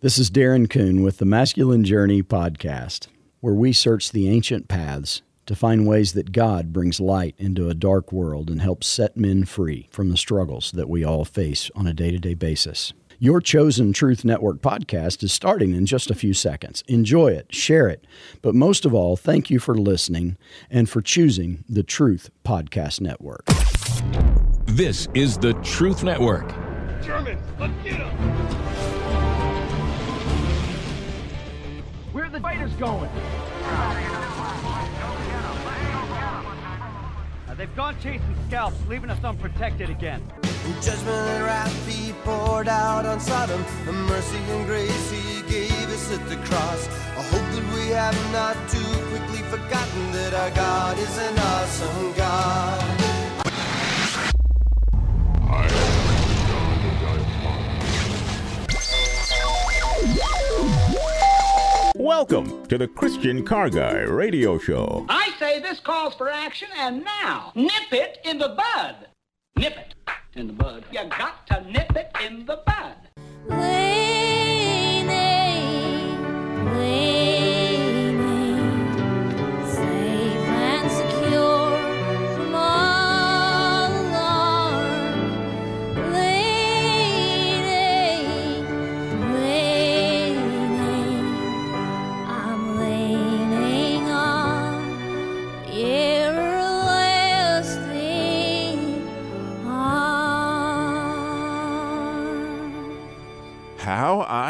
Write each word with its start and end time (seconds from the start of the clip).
This 0.00 0.18
is 0.18 0.30
Darren 0.30 0.68
Coon 0.68 1.02
with 1.02 1.16
the 1.16 1.24
Masculine 1.24 1.82
Journey 1.82 2.22
podcast, 2.22 3.06
where 3.40 3.54
we 3.54 3.72
search 3.72 4.12
the 4.12 4.28
ancient 4.28 4.68
paths 4.68 5.22
to 5.46 5.56
find 5.56 5.86
ways 5.86 6.12
that 6.12 6.32
God 6.32 6.70
brings 6.70 7.00
light 7.00 7.34
into 7.38 7.70
a 7.70 7.74
dark 7.74 8.12
world 8.12 8.50
and 8.50 8.60
helps 8.60 8.86
set 8.86 9.16
men 9.16 9.46
free 9.46 9.88
from 9.90 10.10
the 10.10 10.18
struggles 10.18 10.70
that 10.72 10.90
we 10.90 11.02
all 11.02 11.24
face 11.24 11.70
on 11.74 11.86
a 11.86 11.94
day 11.94 12.10
to 12.10 12.18
day 12.18 12.34
basis. 12.34 12.92
Your 13.18 13.40
chosen 13.40 13.94
Truth 13.94 14.22
Network 14.22 14.60
podcast 14.60 15.22
is 15.22 15.32
starting 15.32 15.74
in 15.74 15.86
just 15.86 16.10
a 16.10 16.14
few 16.14 16.34
seconds. 16.34 16.84
Enjoy 16.88 17.28
it, 17.28 17.54
share 17.54 17.88
it, 17.88 18.06
but 18.42 18.54
most 18.54 18.84
of 18.84 18.92
all, 18.92 19.16
thank 19.16 19.48
you 19.48 19.58
for 19.58 19.74
listening 19.74 20.36
and 20.68 20.90
for 20.90 21.00
choosing 21.00 21.64
the 21.70 21.82
Truth 21.82 22.28
Podcast 22.44 23.00
Network. 23.00 23.46
This 24.66 25.08
is 25.14 25.38
the 25.38 25.54
Truth 25.62 26.04
Network. 26.04 26.50
Germans, 27.02 27.40
let's 27.58 27.72
get 27.82 27.96
them! 27.96 28.45
The 32.36 32.42
fighters 32.42 32.72
going? 32.74 33.10
Uh, 37.48 37.54
they've 37.56 37.74
gone 37.74 37.96
chasing 38.02 38.36
scalps, 38.46 38.76
leaving 38.88 39.08
us 39.08 39.24
unprotected 39.24 39.88
again. 39.88 40.22
Judgment 40.82 41.08
and 41.08 41.44
wrath 41.44 41.86
be 41.86 42.12
poured 42.24 42.68
out 42.68 43.06
on 43.06 43.20
Sodom. 43.20 43.64
The 43.86 43.92
mercy 43.92 44.36
and 44.36 44.66
grace 44.66 45.10
he 45.10 45.40
gave 45.50 45.88
us 45.88 46.12
at 46.12 46.28
the 46.28 46.36
cross. 46.48 46.88
I 47.16 47.22
hope 47.22 47.46
that 47.54 47.74
we 47.74 47.88
have 47.92 48.32
not 48.32 48.56
too 48.68 48.84
quickly 49.08 49.42
forgotten 49.48 50.12
that 50.12 50.34
our 50.34 50.50
God 50.50 50.98
is 50.98 51.18
an 51.18 51.38
awesome 51.38 52.12
God. 52.14 53.05
Welcome 62.06 62.64
to 62.66 62.78
the 62.78 62.86
Christian 62.86 63.44
Car 63.44 63.68
Guy 63.68 64.02
Radio 64.02 64.60
Show. 64.60 65.06
I 65.08 65.32
say 65.40 65.58
this 65.58 65.80
calls 65.80 66.14
for 66.14 66.30
action, 66.30 66.68
and 66.78 67.04
now, 67.04 67.50
nip 67.56 67.90
it 67.90 68.18
in 68.24 68.38
the 68.38 68.50
bud. 68.50 69.08
Nip 69.56 69.76
it 69.76 69.94
in 70.36 70.46
the 70.46 70.52
bud. 70.52 70.84
You 70.92 71.00
got 71.08 71.44
to 71.48 71.64
nip 71.68 71.96
it 71.96 72.12
in 72.24 72.46
the 72.46 72.62
bud. 72.64 73.85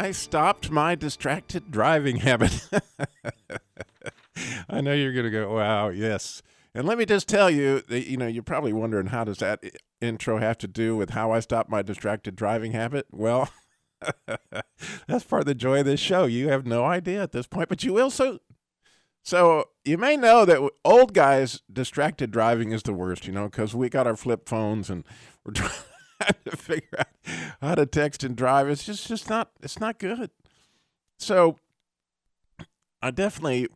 I 0.07 0.11
stopped 0.11 0.71
my 0.71 0.95
distracted 0.95 1.69
driving 1.69 2.15
habit. 2.19 2.69
I 4.69 4.79
know 4.79 4.93
you're 4.93 5.11
going 5.11 5.25
to 5.25 5.29
go, 5.29 5.53
wow, 5.53 5.89
yes. 5.89 6.41
And 6.73 6.87
let 6.87 6.97
me 6.97 7.05
just 7.05 7.27
tell 7.27 7.49
you, 7.51 7.81
that, 7.89 8.07
you 8.07 8.15
know, 8.15 8.25
you're 8.25 8.41
probably 8.41 8.71
wondering 8.71 9.07
how 9.07 9.25
does 9.25 9.39
that 9.39 9.59
eh, 9.61 9.71
intro 9.99 10.37
have 10.37 10.57
to 10.59 10.67
do 10.67 10.95
with 10.95 11.09
how 11.09 11.33
I 11.33 11.41
stopped 11.41 11.69
my 11.69 11.81
distracted 11.81 12.37
driving 12.37 12.71
habit? 12.71 13.07
Well, 13.11 13.49
that's 15.07 15.25
part 15.25 15.41
of 15.41 15.45
the 15.45 15.53
joy 15.53 15.81
of 15.81 15.85
this 15.85 15.99
show. 15.99 16.23
You 16.23 16.47
have 16.47 16.65
no 16.65 16.85
idea 16.85 17.21
at 17.21 17.33
this 17.33 17.45
point, 17.45 17.67
but 17.67 17.83
you 17.83 17.91
will 17.91 18.09
soon. 18.09 18.39
So 19.23 19.65
you 19.83 19.97
may 19.97 20.15
know 20.15 20.45
that 20.45 20.69
old 20.85 21.13
guys 21.13 21.63
distracted 21.69 22.31
driving 22.31 22.71
is 22.71 22.83
the 22.83 22.93
worst, 22.93 23.27
you 23.27 23.33
know, 23.33 23.49
because 23.49 23.75
we 23.75 23.89
got 23.89 24.07
our 24.07 24.15
flip 24.15 24.47
phones 24.47 24.89
and 24.89 25.03
we're 25.43 25.51
to 26.45 26.57
figure 26.57 26.99
out 26.99 27.07
how 27.61 27.75
to 27.75 27.85
text 27.85 28.23
and 28.23 28.35
drive. 28.35 28.69
It's 28.69 28.83
just 28.83 29.07
just 29.07 29.29
not 29.29 29.51
it's 29.61 29.79
not 29.79 29.99
good. 29.99 30.31
So 31.17 31.57
I 33.01 33.11
definitely 33.11 33.67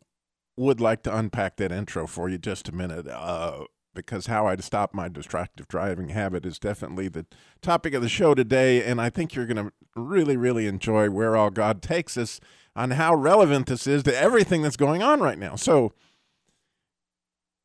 would 0.57 0.81
like 0.81 1.03
to 1.03 1.15
unpack 1.15 1.57
that 1.57 1.71
intro 1.71 2.07
for 2.07 2.29
you 2.29 2.37
just 2.37 2.69
a 2.69 2.71
minute, 2.71 3.07
uh, 3.07 3.65
because 3.93 4.27
how 4.27 4.47
I 4.47 4.55
stop 4.57 4.93
my 4.93 5.07
distractive 5.09 5.67
driving 5.67 6.09
habit 6.09 6.45
is 6.45 6.59
definitely 6.59 7.07
the 7.07 7.25
topic 7.61 7.93
of 7.93 8.01
the 8.01 8.09
show 8.09 8.33
today, 8.33 8.83
and 8.83 9.01
I 9.01 9.09
think 9.09 9.33
you're 9.33 9.45
going 9.45 9.65
to 9.65 9.71
really, 9.95 10.37
really 10.37 10.67
enjoy 10.67 11.09
where 11.09 11.35
all 11.35 11.49
God 11.49 11.81
takes 11.81 12.17
us 12.17 12.39
on 12.75 12.91
how 12.91 13.13
relevant 13.13 13.67
this 13.67 13.87
is 13.87 14.03
to 14.03 14.17
everything 14.17 14.61
that's 14.61 14.77
going 14.77 15.03
on 15.03 15.19
right 15.19 15.37
now. 15.37 15.55
So, 15.55 15.93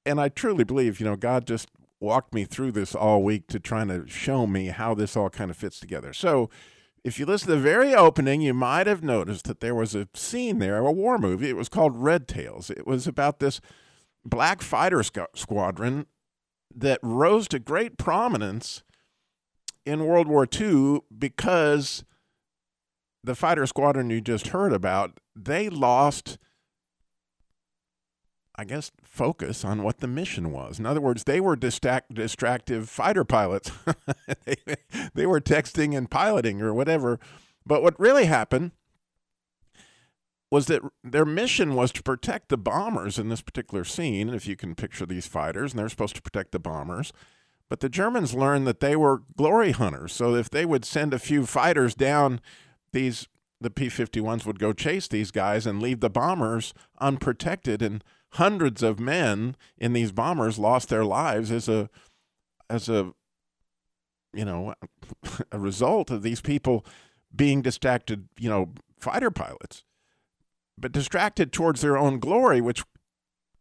and 0.04 0.20
I 0.20 0.28
truly 0.28 0.64
believe, 0.64 0.98
you 0.98 1.06
know, 1.06 1.16
God 1.16 1.46
just 1.46 1.68
walked 2.06 2.32
me 2.32 2.44
through 2.44 2.70
this 2.70 2.94
all 2.94 3.22
week 3.22 3.48
to 3.48 3.58
trying 3.58 3.88
to 3.88 4.06
show 4.06 4.46
me 4.46 4.68
how 4.68 4.94
this 4.94 5.16
all 5.16 5.28
kind 5.28 5.50
of 5.50 5.56
fits 5.56 5.80
together. 5.80 6.12
So, 6.12 6.48
if 7.02 7.18
you 7.18 7.26
listen 7.26 7.48
to 7.48 7.54
the 7.54 7.60
very 7.60 7.94
opening, 7.94 8.40
you 8.40 8.54
might 8.54 8.86
have 8.86 9.02
noticed 9.02 9.44
that 9.46 9.60
there 9.60 9.74
was 9.74 9.94
a 9.94 10.08
scene 10.14 10.58
there, 10.58 10.78
a 10.78 10.90
war 10.90 11.18
movie. 11.18 11.48
It 11.48 11.56
was 11.56 11.68
called 11.68 11.96
Red 11.96 12.26
Tails. 12.26 12.70
It 12.70 12.86
was 12.86 13.06
about 13.06 13.38
this 13.38 13.60
black 14.24 14.62
fighter 14.62 15.02
squadron 15.02 16.06
that 16.74 17.00
rose 17.02 17.48
to 17.48 17.58
great 17.58 17.96
prominence 17.96 18.82
in 19.84 20.04
World 20.04 20.26
War 20.26 20.48
II 20.52 21.00
because 21.16 22.04
the 23.22 23.36
fighter 23.36 23.66
squadron 23.66 24.10
you 24.10 24.20
just 24.20 24.48
heard 24.48 24.72
about, 24.72 25.18
they 25.34 25.68
lost, 25.68 26.38
I 28.58 28.64
guess, 28.64 28.90
focus 29.02 29.64
on 29.64 29.82
what 29.82 29.98
the 29.98 30.06
mission 30.06 30.50
was. 30.50 30.78
In 30.78 30.86
other 30.86 31.00
words, 31.00 31.24
they 31.24 31.40
were 31.40 31.56
distract- 31.56 32.14
distractive 32.14 32.88
fighter 32.88 33.24
pilots. 33.24 33.70
they, 34.44 34.56
they 35.14 35.26
were 35.26 35.40
texting 35.40 35.96
and 35.96 36.10
piloting 36.10 36.62
or 36.62 36.72
whatever. 36.72 37.20
But 37.66 37.82
what 37.82 38.00
really 38.00 38.24
happened 38.24 38.72
was 40.50 40.66
that 40.66 40.82
their 41.02 41.24
mission 41.24 41.74
was 41.74 41.92
to 41.92 42.02
protect 42.02 42.48
the 42.48 42.56
bombers 42.56 43.18
in 43.18 43.28
this 43.28 43.42
particular 43.42 43.84
scene. 43.84 44.30
If 44.30 44.46
you 44.46 44.56
can 44.56 44.74
picture 44.74 45.04
these 45.04 45.26
fighters, 45.26 45.72
and 45.72 45.78
they're 45.78 45.88
supposed 45.88 46.16
to 46.16 46.22
protect 46.22 46.52
the 46.52 46.58
bombers. 46.58 47.12
But 47.68 47.80
the 47.80 47.88
Germans 47.88 48.32
learned 48.32 48.66
that 48.66 48.80
they 48.80 48.94
were 48.94 49.22
glory 49.36 49.72
hunters. 49.72 50.12
So 50.12 50.34
if 50.34 50.48
they 50.48 50.64
would 50.64 50.84
send 50.84 51.12
a 51.12 51.18
few 51.18 51.44
fighters 51.46 51.94
down, 51.94 52.40
these 52.92 53.28
the 53.60 53.70
P-51s 53.70 54.44
would 54.44 54.58
go 54.58 54.72
chase 54.72 55.08
these 55.08 55.30
guys 55.30 55.66
and 55.66 55.80
leave 55.80 56.00
the 56.00 56.10
bombers 56.10 56.74
unprotected. 57.00 57.80
And 57.80 58.04
hundreds 58.32 58.82
of 58.82 59.00
men 59.00 59.56
in 59.78 59.92
these 59.92 60.12
bombers 60.12 60.58
lost 60.58 60.88
their 60.88 61.04
lives 61.04 61.50
as 61.50 61.68
a 61.68 61.88
as 62.68 62.88
a 62.88 63.12
you 64.32 64.44
know 64.44 64.74
a 65.52 65.58
result 65.58 66.10
of 66.10 66.22
these 66.22 66.40
people 66.40 66.84
being 67.34 67.62
distracted, 67.62 68.28
you 68.38 68.48
know, 68.48 68.72
fighter 68.98 69.30
pilots, 69.30 69.84
but 70.78 70.92
distracted 70.92 71.52
towards 71.52 71.80
their 71.80 71.96
own 71.98 72.18
glory, 72.18 72.60
which 72.60 72.82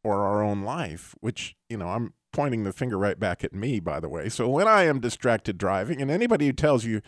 or 0.03 0.24
our 0.24 0.44
own 0.44 0.62
life, 0.62 1.16
which 1.20 1.56
you 1.70 1.78
know 1.78 1.90
I'm 1.90 2.14
pointing 2.32 2.64
the 2.64 2.74
finger 2.74 2.97
right 2.97 3.20
back 3.20 3.44
at 3.44 3.53
me, 3.53 3.80
by 3.80 4.00
the 4.00 4.09
way. 4.09 4.30
So 4.30 4.50
when 4.50 4.68
I 4.68 4.84
am 4.84 5.00
distracted 5.00 5.58
driving, 5.58 6.02
and 6.02 6.12
anybody 6.12 6.47
who 6.47 6.53
tells 6.53 6.84
you 6.86 7.02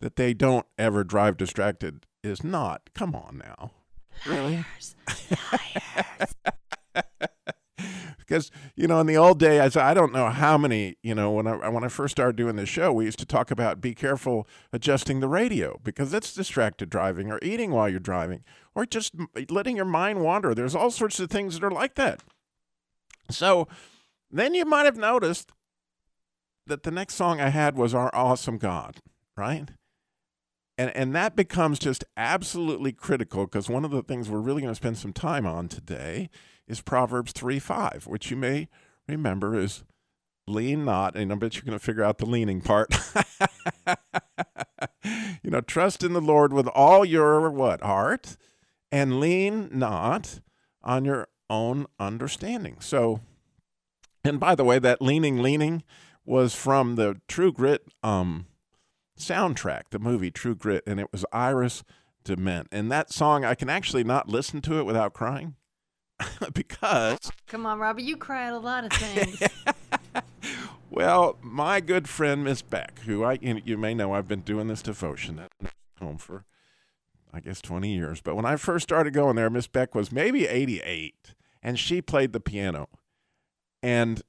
that 0.00 0.16
they 0.16 0.34
don't 0.34 0.66
ever 0.78 1.04
drive 1.04 1.36
distracted 1.36 2.04
is 2.22 2.44
not, 2.44 2.90
come 2.94 3.14
on 3.14 3.42
now, 3.42 3.70
really. 4.26 4.64
because 8.18 8.50
you 8.74 8.86
know 8.86 9.00
in 9.00 9.06
the 9.06 9.16
old 9.16 9.38
day 9.38 9.58
as 9.60 9.76
I 9.76 9.94
don't 9.94 10.12
know 10.12 10.28
how 10.28 10.56
many 10.56 10.96
you 11.02 11.14
know 11.14 11.30
when 11.32 11.46
I 11.46 11.68
when 11.68 11.84
I 11.84 11.88
first 11.88 12.12
started 12.12 12.36
doing 12.36 12.56
this 12.56 12.68
show 12.68 12.92
we 12.92 13.04
used 13.04 13.18
to 13.18 13.26
talk 13.26 13.50
about 13.50 13.80
be 13.80 13.94
careful 13.94 14.46
adjusting 14.72 15.20
the 15.20 15.28
radio 15.28 15.80
because 15.82 16.10
that's 16.10 16.32
distracted 16.32 16.90
driving 16.90 17.30
or 17.30 17.38
eating 17.42 17.70
while 17.70 17.88
you're 17.88 18.00
driving 18.00 18.44
or 18.74 18.86
just 18.86 19.14
letting 19.48 19.76
your 19.76 19.84
mind 19.84 20.22
wander. 20.22 20.54
There's 20.54 20.74
all 20.74 20.90
sorts 20.90 21.20
of 21.20 21.30
things 21.30 21.54
that 21.54 21.64
are 21.64 21.70
like 21.70 21.94
that. 21.94 22.22
So 23.30 23.68
then 24.30 24.54
you 24.54 24.64
might 24.64 24.84
have 24.84 24.96
noticed 24.96 25.52
that 26.66 26.82
the 26.82 26.90
next 26.90 27.14
song 27.14 27.40
I 27.40 27.50
had 27.50 27.76
was 27.76 27.94
our 27.94 28.10
awesome 28.14 28.58
God 28.58 29.00
right? 29.36 29.70
And 30.76 30.94
and 30.96 31.14
that 31.14 31.36
becomes 31.36 31.78
just 31.78 32.04
absolutely 32.16 32.92
critical 32.92 33.46
because 33.46 33.68
one 33.68 33.84
of 33.84 33.90
the 33.90 34.02
things 34.02 34.28
we're 34.28 34.40
really 34.40 34.62
going 34.62 34.72
to 34.72 34.76
spend 34.76 34.98
some 34.98 35.12
time 35.12 35.46
on 35.46 35.68
today 35.68 36.30
is 36.66 36.80
Proverbs 36.80 37.32
3 37.32 37.58
5, 37.58 38.06
which 38.06 38.30
you 38.30 38.36
may 38.36 38.68
remember 39.06 39.58
is 39.58 39.84
lean 40.46 40.84
not, 40.84 41.16
and 41.16 41.32
I 41.32 41.34
bet 41.36 41.54
you're 41.54 41.64
going 41.64 41.78
to 41.78 41.84
figure 41.84 42.04
out 42.04 42.18
the 42.18 42.26
leaning 42.26 42.60
part. 42.60 42.94
you 45.42 45.50
know, 45.50 45.60
trust 45.60 46.02
in 46.02 46.12
the 46.12 46.20
Lord 46.20 46.52
with 46.52 46.68
all 46.68 47.04
your 47.04 47.50
what 47.50 47.82
heart, 47.82 48.36
and 48.92 49.20
lean 49.20 49.68
not 49.72 50.40
on 50.82 51.04
your 51.04 51.28
own 51.50 51.86
understanding. 51.98 52.76
So, 52.80 53.20
and 54.22 54.38
by 54.38 54.54
the 54.54 54.64
way, 54.64 54.78
that 54.78 55.02
leaning, 55.02 55.42
leaning 55.42 55.82
was 56.24 56.54
from 56.54 56.96
the 56.96 57.20
True 57.28 57.52
Grit 57.52 57.86
um, 58.02 58.46
soundtrack, 59.18 59.84
the 59.90 59.98
movie 59.98 60.30
True 60.30 60.54
Grit, 60.54 60.84
and 60.86 60.98
it 60.98 61.12
was 61.12 61.24
Iris 61.32 61.84
DeMent. 62.24 62.66
And 62.72 62.90
that 62.90 63.12
song, 63.12 63.44
I 63.44 63.54
can 63.54 63.68
actually 63.68 64.04
not 64.04 64.28
listen 64.28 64.62
to 64.62 64.78
it 64.78 64.84
without 64.84 65.12
crying 65.12 65.56
because, 66.54 67.30
Come 67.46 67.66
on, 67.66 67.78
Robbie. 67.78 68.02
You 68.02 68.16
cry 68.16 68.46
at 68.46 68.52
a 68.52 68.58
lot 68.58 68.84
of 68.84 68.92
things. 68.92 69.42
well, 70.90 71.36
my 71.42 71.80
good 71.80 72.08
friend 72.08 72.44
Miss 72.44 72.62
Beck, 72.62 73.00
who 73.00 73.24
I 73.24 73.38
you 73.40 73.60
you 73.64 73.76
may 73.76 73.94
know, 73.94 74.12
I've 74.12 74.28
been 74.28 74.40
doing 74.40 74.68
this 74.68 74.82
devotion 74.82 75.38
at 75.38 75.52
home 75.98 76.18
for, 76.18 76.44
I 77.32 77.40
guess, 77.40 77.60
20 77.60 77.92
years. 77.92 78.20
But 78.20 78.36
when 78.36 78.44
I 78.44 78.56
first 78.56 78.84
started 78.84 79.12
going 79.12 79.36
there, 79.36 79.50
Miss 79.50 79.66
Beck 79.66 79.94
was 79.94 80.12
maybe 80.12 80.46
88, 80.46 81.34
and 81.62 81.78
she 81.78 82.00
played 82.00 82.32
the 82.32 82.40
piano. 82.40 82.88
And 83.82 84.22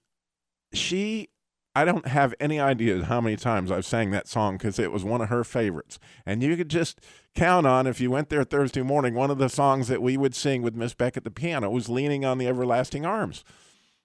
she 0.73 1.29
I 1.75 1.83
don't 1.83 2.07
have 2.07 2.33
any 2.39 2.57
idea 2.57 3.03
how 3.03 3.19
many 3.19 3.35
times 3.35 3.69
I've 3.69 3.85
sang 3.85 4.11
that 4.11 4.29
song 4.29 4.57
because 4.57 4.79
it 4.79 4.93
was 4.93 5.03
one 5.03 5.19
of 5.19 5.27
her 5.27 5.43
favorites. 5.43 5.99
And 6.25 6.41
you 6.41 6.55
could 6.55 6.69
just 6.69 7.01
count 7.35 7.67
on 7.67 7.85
if 7.85 7.99
you 7.99 8.09
went 8.09 8.29
there 8.29 8.45
Thursday 8.45 8.81
morning, 8.81 9.13
one 9.13 9.29
of 9.29 9.39
the 9.39 9.49
songs 9.49 9.89
that 9.89 10.01
we 10.01 10.15
would 10.15 10.33
sing 10.33 10.61
with 10.61 10.73
Miss 10.73 10.93
Beck 10.93 11.17
at 11.17 11.25
the 11.25 11.31
piano 11.31 11.69
was 11.69 11.89
"Leaning 11.89 12.23
on 12.23 12.37
the 12.37 12.47
Everlasting 12.47 13.05
Arms." 13.05 13.43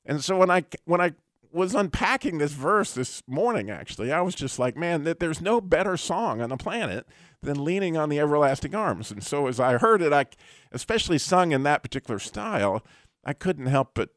And 0.04 0.24
so 0.24 0.36
when 0.36 0.50
I 0.50 0.64
when 0.84 1.00
I 1.00 1.12
was 1.52 1.74
unpacking 1.74 2.38
this 2.38 2.52
verse 2.52 2.92
this 2.92 3.22
morning, 3.26 3.70
actually, 3.70 4.12
I 4.12 4.20
was 4.20 4.34
just 4.34 4.58
like, 4.58 4.76
man, 4.76 5.04
that 5.04 5.18
there's 5.20 5.40
no 5.40 5.60
better 5.60 5.96
song 5.96 6.40
on 6.40 6.50
the 6.50 6.56
planet 6.56 7.06
than 7.40 7.64
"Leaning 7.64 7.96
on 7.96 8.08
the 8.08 8.18
Everlasting 8.18 8.74
Arms." 8.74 9.12
And 9.12 9.22
so 9.22 9.46
as 9.46 9.60
I 9.60 9.78
heard 9.78 10.02
it, 10.02 10.12
I 10.12 10.26
especially 10.72 11.18
sung 11.18 11.52
in 11.52 11.62
that 11.62 11.84
particular 11.84 12.18
style, 12.18 12.84
I 13.24 13.32
couldn't 13.32 13.66
help 13.66 13.92
but 13.94 14.10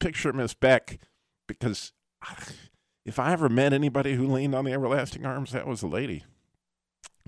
picture 0.00 0.32
Miss 0.32 0.54
Beck 0.54 0.98
because 1.46 1.92
ah, 2.24 2.36
if 3.04 3.18
I 3.18 3.32
ever 3.32 3.48
met 3.48 3.72
anybody 3.72 4.14
who 4.14 4.26
leaned 4.26 4.54
on 4.54 4.64
the 4.64 4.72
everlasting 4.72 5.26
arms, 5.26 5.52
that 5.52 5.66
was 5.66 5.82
a 5.82 5.88
lady. 5.88 6.24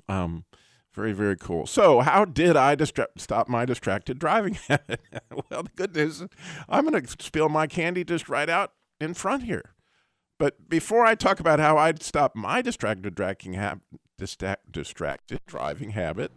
Um, 0.09 0.45
very, 0.93 1.13
very 1.13 1.37
cool. 1.37 1.67
So, 1.67 2.01
how 2.01 2.25
did 2.25 2.57
I 2.57 2.77
distra- 2.77 3.07
stop 3.17 3.49
my 3.49 3.65
distracted 3.65 4.19
driving 4.19 4.55
habit? 4.69 5.01
well, 5.51 5.65
the 5.65 5.71
good 5.75 5.95
news 5.97 6.21
is 6.21 6.29
I'm 6.69 6.87
going 6.89 7.05
to 7.05 7.17
spill 7.23 7.49
my 7.49 7.67
candy 7.67 8.05
just 8.05 8.29
right 8.29 8.49
out 8.49 8.73
in 9.01 9.15
front 9.15 9.43
here. 9.45 9.75
But 10.39 10.69
before 10.69 11.05
I 11.05 11.15
talk 11.15 11.41
about 11.41 11.59
how 11.61 11.79
I'd 11.79 12.03
stop 12.03 12.35
my 12.37 12.61
distracted 12.63 13.15
driving 13.15 13.55
habit, 13.55 13.83
distra- 14.21 14.57
distracted 14.71 15.41
driving 15.47 15.91
habit, 15.91 16.33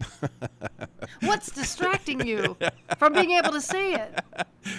What's 1.22 1.52
distracting 1.52 2.26
you 2.26 2.58
from 2.98 3.14
being 3.14 3.32
able 3.32 3.52
to 3.52 3.62
say 3.62 3.94
it? 3.96 4.20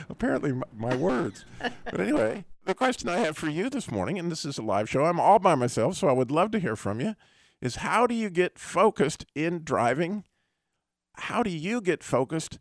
apparently 0.08 0.52
my, 0.52 0.66
my 0.76 0.96
words. 0.96 1.44
but 1.60 2.00
anyway, 2.00 2.44
the 2.68 2.74
question 2.74 3.08
I 3.08 3.16
have 3.20 3.38
for 3.38 3.48
you 3.48 3.70
this 3.70 3.90
morning, 3.90 4.18
and 4.18 4.30
this 4.30 4.44
is 4.44 4.58
a 4.58 4.62
live 4.62 4.90
show, 4.90 5.06
I'm 5.06 5.18
all 5.18 5.38
by 5.38 5.54
myself, 5.54 5.96
so 5.96 6.06
I 6.06 6.12
would 6.12 6.30
love 6.30 6.50
to 6.50 6.58
hear 6.58 6.76
from 6.76 7.00
you, 7.00 7.14
is 7.62 7.76
how 7.76 8.06
do 8.06 8.14
you 8.14 8.28
get 8.28 8.58
focused 8.58 9.24
in 9.34 9.64
driving? 9.64 10.24
How 11.14 11.42
do 11.42 11.48
you 11.48 11.80
get 11.80 12.04
focused 12.04 12.58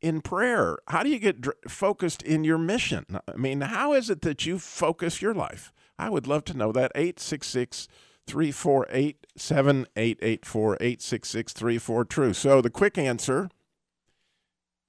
in 0.00 0.20
prayer? 0.20 0.78
How 0.86 1.02
do 1.02 1.10
you 1.10 1.18
get 1.18 1.40
dr- 1.40 1.56
focused 1.66 2.22
in 2.22 2.44
your 2.44 2.58
mission? 2.58 3.04
I 3.26 3.36
mean, 3.36 3.62
how 3.62 3.92
is 3.92 4.08
it 4.08 4.22
that 4.22 4.46
you 4.46 4.60
focus 4.60 5.20
your 5.20 5.34
life? 5.34 5.72
I 5.98 6.10
would 6.10 6.28
love 6.28 6.44
to 6.44 6.56
know 6.56 6.70
that. 6.70 6.92
866 6.94 7.88
348 8.28 9.26
7884 9.36 10.74
866 10.74 11.52
34 11.52 12.04
True. 12.04 12.32
So 12.32 12.62
the 12.62 12.70
quick 12.70 12.96
answer 12.96 13.50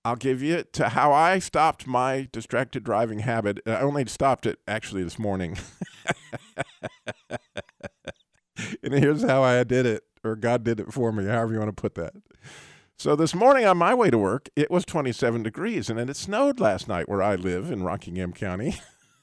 I'll 0.04 0.16
give 0.16 0.42
you 0.42 0.64
to 0.74 0.90
how 0.90 1.14
I 1.14 1.40
stopped 1.40 1.86
my 1.86 2.28
distracted 2.32 2.84
driving 2.84 3.20
habit. 3.20 3.60
I 3.66 3.82
only 3.82 4.06
stopped 4.06 4.46
it 4.46 4.60
actually 4.68 5.04
this 5.04 5.20
morning. 5.20 5.58
and 8.84 8.94
here's 8.94 9.24
how 9.24 9.44
I 9.44 9.64
did 9.64 9.86
it, 9.86 10.04
or 10.24 10.36
God 10.36 10.64
did 10.64 10.80
it 10.80 10.92
for 10.92 11.12
me, 11.12 11.26
however 11.26 11.54
you 11.54 11.60
want 11.60 11.76
to 11.76 11.82
put 11.82 11.96
that. 11.96 12.14
So 12.98 13.16
this 13.16 13.36
morning 13.36 13.66
on 13.66 13.78
my 13.78 13.94
way 13.94 14.10
to 14.10 14.18
work, 14.18 14.50
it 14.56 14.72
was 14.72 14.86
27 14.86 15.44
degrees, 15.44 15.90
and 15.90 15.98
then 16.00 16.10
it 16.10 16.16
snowed 16.16 16.60
last 16.60 16.88
night 16.88 17.10
where 17.10 17.22
I 17.22 17.36
live 17.36 17.72
in 17.72 17.84
Rockingham 17.84 18.34
County. 18.34 18.76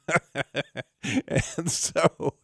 and 1.28 1.70
so 1.70 2.34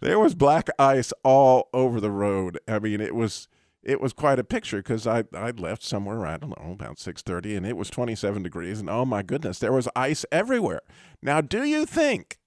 there 0.00 0.18
was 0.18 0.34
black 0.34 0.68
ice 0.78 1.12
all 1.22 1.68
over 1.72 2.00
the 2.00 2.10
road. 2.10 2.58
I 2.66 2.78
mean, 2.78 3.00
it 3.00 3.14
was 3.14 3.48
it 3.82 4.00
was 4.00 4.12
quite 4.12 4.38
a 4.38 4.44
picture 4.44 4.78
because 4.78 5.06
I 5.06 5.24
I 5.34 5.50
left 5.50 5.82
somewhere 5.82 6.26
I 6.26 6.36
don't 6.36 6.58
know 6.58 6.72
about 6.72 6.98
six 6.98 7.22
thirty 7.22 7.56
and 7.56 7.66
it 7.66 7.76
was 7.76 7.90
twenty 7.90 8.14
seven 8.14 8.42
degrees 8.42 8.80
and 8.80 8.88
oh 8.88 9.04
my 9.04 9.22
goodness 9.22 9.58
there 9.58 9.72
was 9.72 9.88
ice 9.96 10.24
everywhere. 10.30 10.82
Now, 11.20 11.40
do 11.40 11.64
you 11.64 11.84
think 11.86 12.38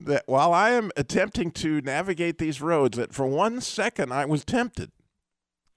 that 0.00 0.22
while 0.26 0.52
I 0.52 0.70
am 0.70 0.90
attempting 0.96 1.50
to 1.52 1.80
navigate 1.80 2.38
these 2.38 2.60
roads, 2.60 2.96
that 2.98 3.12
for 3.12 3.26
one 3.26 3.60
second 3.60 4.12
I 4.12 4.24
was 4.24 4.44
tempted? 4.44 4.92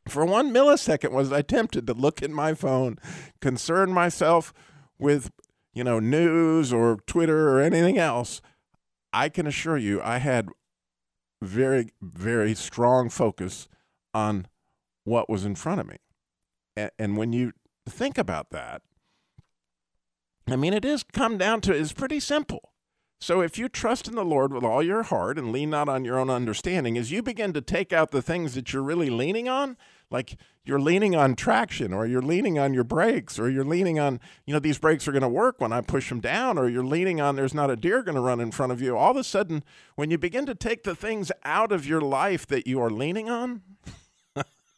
For 0.08 0.26
one 0.26 0.52
millisecond 0.52 1.12
was 1.12 1.32
I 1.32 1.42
tempted 1.42 1.88
to 1.88 1.94
look 1.94 2.24
at 2.24 2.32
my 2.32 2.54
phone, 2.54 2.98
concern 3.40 3.92
myself 3.92 4.54
with 5.00 5.32
you 5.74 5.84
know 5.84 6.00
news 6.00 6.72
or 6.72 6.98
Twitter 7.08 7.50
or 7.50 7.62
anything 7.62 7.98
else. 7.98 8.42
I 9.14 9.30
can 9.30 9.48
assure 9.48 9.78
you 9.78 10.02
I 10.02 10.18
had 10.18 10.50
very 11.42 11.90
very 12.02 12.54
strong 12.54 13.10
focus 13.10 13.68
on 14.14 14.46
what 15.04 15.30
was 15.30 15.46
in 15.46 15.56
front 15.56 15.82
of 15.82 15.88
me. 15.88 15.98
And, 16.76 16.92
and 17.00 17.18
when 17.18 17.34
you 17.34 17.54
think 17.88 18.18
about 18.18 18.50
that, 18.52 18.82
I 20.48 20.56
mean, 20.56 20.74
it 20.74 20.86
is 20.86 21.04
come 21.04 21.38
down 21.38 21.62
to 21.62 21.74
it's 21.74 21.94
pretty 21.94 22.20
simple. 22.20 22.72
So 23.22 23.42
if 23.42 23.60
you 23.60 23.70
trust 23.70 24.08
in 24.08 24.16
the 24.16 24.26
Lord 24.26 24.52
with 24.52 24.64
all 24.64 24.82
your 24.82 25.04
heart 25.04 25.38
and 25.38 25.52
lean 25.52 25.70
not 25.70 25.88
on 25.88 26.04
your 26.04 26.18
own 26.18 26.32
understanding, 26.32 26.98
as 26.98 27.12
you 27.12 27.22
begin 27.22 27.54
to 27.54 27.62
take 27.62 27.94
out 27.94 28.10
the 28.10 28.22
things 28.22 28.56
that 28.56 28.74
you're 28.74 28.82
really 28.82 29.12
leaning 29.12 29.48
on, 29.48 29.78
like 30.10 30.38
you're 30.66 30.80
leaning 30.80 31.16
on 31.16 31.36
traction 31.36 31.94
or 31.94 32.08
you're 32.08 32.24
leaning 32.24 32.58
on 32.58 32.74
your 32.74 32.84
brakes 32.84 33.38
or 33.38 33.48
you're 33.48 33.64
leaning 33.64 34.00
on, 34.00 34.20
you 34.48 34.54
know, 34.54 34.60
these 34.60 34.80
brakes 34.80 35.08
are 35.08 35.12
going 35.12 35.22
to 35.22 35.30
work 35.30 35.62
when 35.62 35.72
I 35.72 35.82
push 35.82 36.10
them 36.10 36.20
down 36.20 36.58
or 36.58 36.68
you're 36.68 36.84
leaning 36.84 37.22
on 37.22 37.36
there's 37.36 37.54
not 37.54 37.70
a 37.70 37.76
deer 37.76 38.02
going 38.02 38.16
to 38.16 38.22
run 38.22 38.40
in 38.40 38.50
front 38.50 38.72
of 38.72 38.82
you. 38.82 38.98
All 38.98 39.12
of 39.12 39.18
a 39.18 39.24
sudden, 39.24 39.64
when 39.96 40.10
you 40.10 40.18
begin 40.18 40.48
to 40.48 40.56
take 40.56 40.82
the 40.82 40.96
things 40.96 41.32
out 41.46 41.72
of 41.72 41.86
your 41.86 42.02
life 42.02 42.48
that 42.48 42.66
you 42.66 42.82
are 42.82 42.90
leaning 42.90 43.30
on, 43.30 43.62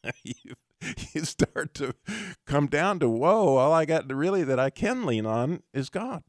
you, 0.24 0.56
you 1.14 1.24
start 1.24 1.74
to 1.76 1.96
come 2.46 2.68
down 2.68 3.00
to 3.00 3.10
whoa 3.10 3.58
all 3.58 3.74
i 3.74 3.86
got 3.86 4.12
really 4.12 4.44
that 4.44 4.60
i 4.60 4.70
can 4.70 5.06
lean 5.06 5.26
on 5.26 5.64
is 5.74 5.90
god. 5.90 6.24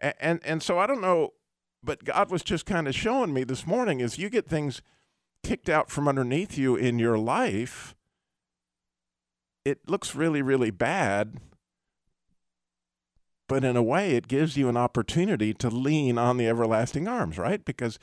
And 0.00 0.14
and, 0.20 0.40
and 0.44 0.62
so 0.62 0.78
i 0.78 0.86
don't 0.86 1.00
know 1.00 1.30
but 1.82 2.04
god 2.04 2.30
was 2.30 2.42
just 2.42 2.66
kind 2.66 2.86
of 2.86 2.94
showing 2.94 3.32
me 3.32 3.44
this 3.44 3.66
morning 3.66 4.02
as 4.02 4.18
you 4.18 4.28
get 4.28 4.48
things 4.48 4.82
kicked 5.42 5.68
out 5.68 5.90
from 5.90 6.08
underneath 6.08 6.58
you 6.58 6.76
in 6.76 6.98
your 6.98 7.18
life 7.18 7.94
it 9.64 9.88
looks 9.88 10.14
really 10.14 10.42
really 10.42 10.70
bad 10.70 11.40
but 13.48 13.64
in 13.64 13.76
a 13.76 13.82
way 13.82 14.12
it 14.12 14.28
gives 14.28 14.56
you 14.56 14.68
an 14.68 14.76
opportunity 14.76 15.54
to 15.54 15.70
lean 15.70 16.18
on 16.18 16.36
the 16.36 16.48
everlasting 16.48 17.06
arms 17.08 17.38
right? 17.38 17.64
Because 17.64 17.98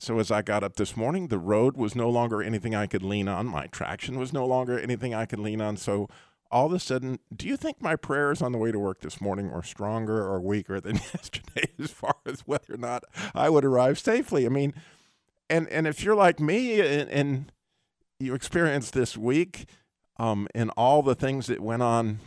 so 0.00 0.18
as 0.18 0.30
I 0.30 0.40
got 0.40 0.64
up 0.64 0.76
this 0.76 0.96
morning, 0.96 1.28
the 1.28 1.38
road 1.38 1.76
was 1.76 1.94
no 1.94 2.08
longer 2.08 2.42
anything 2.42 2.74
I 2.74 2.86
could 2.86 3.02
lean 3.02 3.28
on. 3.28 3.46
My 3.46 3.66
traction 3.66 4.18
was 4.18 4.32
no 4.32 4.46
longer 4.46 4.78
anything 4.78 5.14
I 5.14 5.26
could 5.26 5.38
lean 5.38 5.60
on. 5.60 5.76
So 5.76 6.08
all 6.50 6.66
of 6.66 6.72
a 6.72 6.80
sudden, 6.80 7.18
do 7.36 7.46
you 7.46 7.58
think 7.58 7.82
my 7.82 7.96
prayers 7.96 8.40
on 8.40 8.52
the 8.52 8.58
way 8.58 8.72
to 8.72 8.78
work 8.78 9.02
this 9.02 9.20
morning 9.20 9.50
were 9.50 9.62
stronger 9.62 10.26
or 10.26 10.40
weaker 10.40 10.80
than 10.80 10.96
yesterday 11.14 11.70
as 11.78 11.90
far 11.90 12.16
as 12.24 12.40
whether 12.40 12.72
or 12.74 12.78
not 12.78 13.04
I 13.34 13.50
would 13.50 13.64
arrive 13.64 13.98
safely? 13.98 14.46
I 14.46 14.48
mean, 14.48 14.72
and 15.50 15.68
and 15.68 15.86
if 15.86 16.02
you're 16.02 16.16
like 16.16 16.40
me 16.40 16.80
and, 16.80 17.10
and 17.10 17.52
you 18.18 18.32
experienced 18.32 18.94
this 18.94 19.18
week 19.18 19.66
um, 20.16 20.48
and 20.54 20.70
all 20.78 21.02
the 21.02 21.14
things 21.14 21.46
that 21.48 21.60
went 21.60 21.82
on 21.82 22.20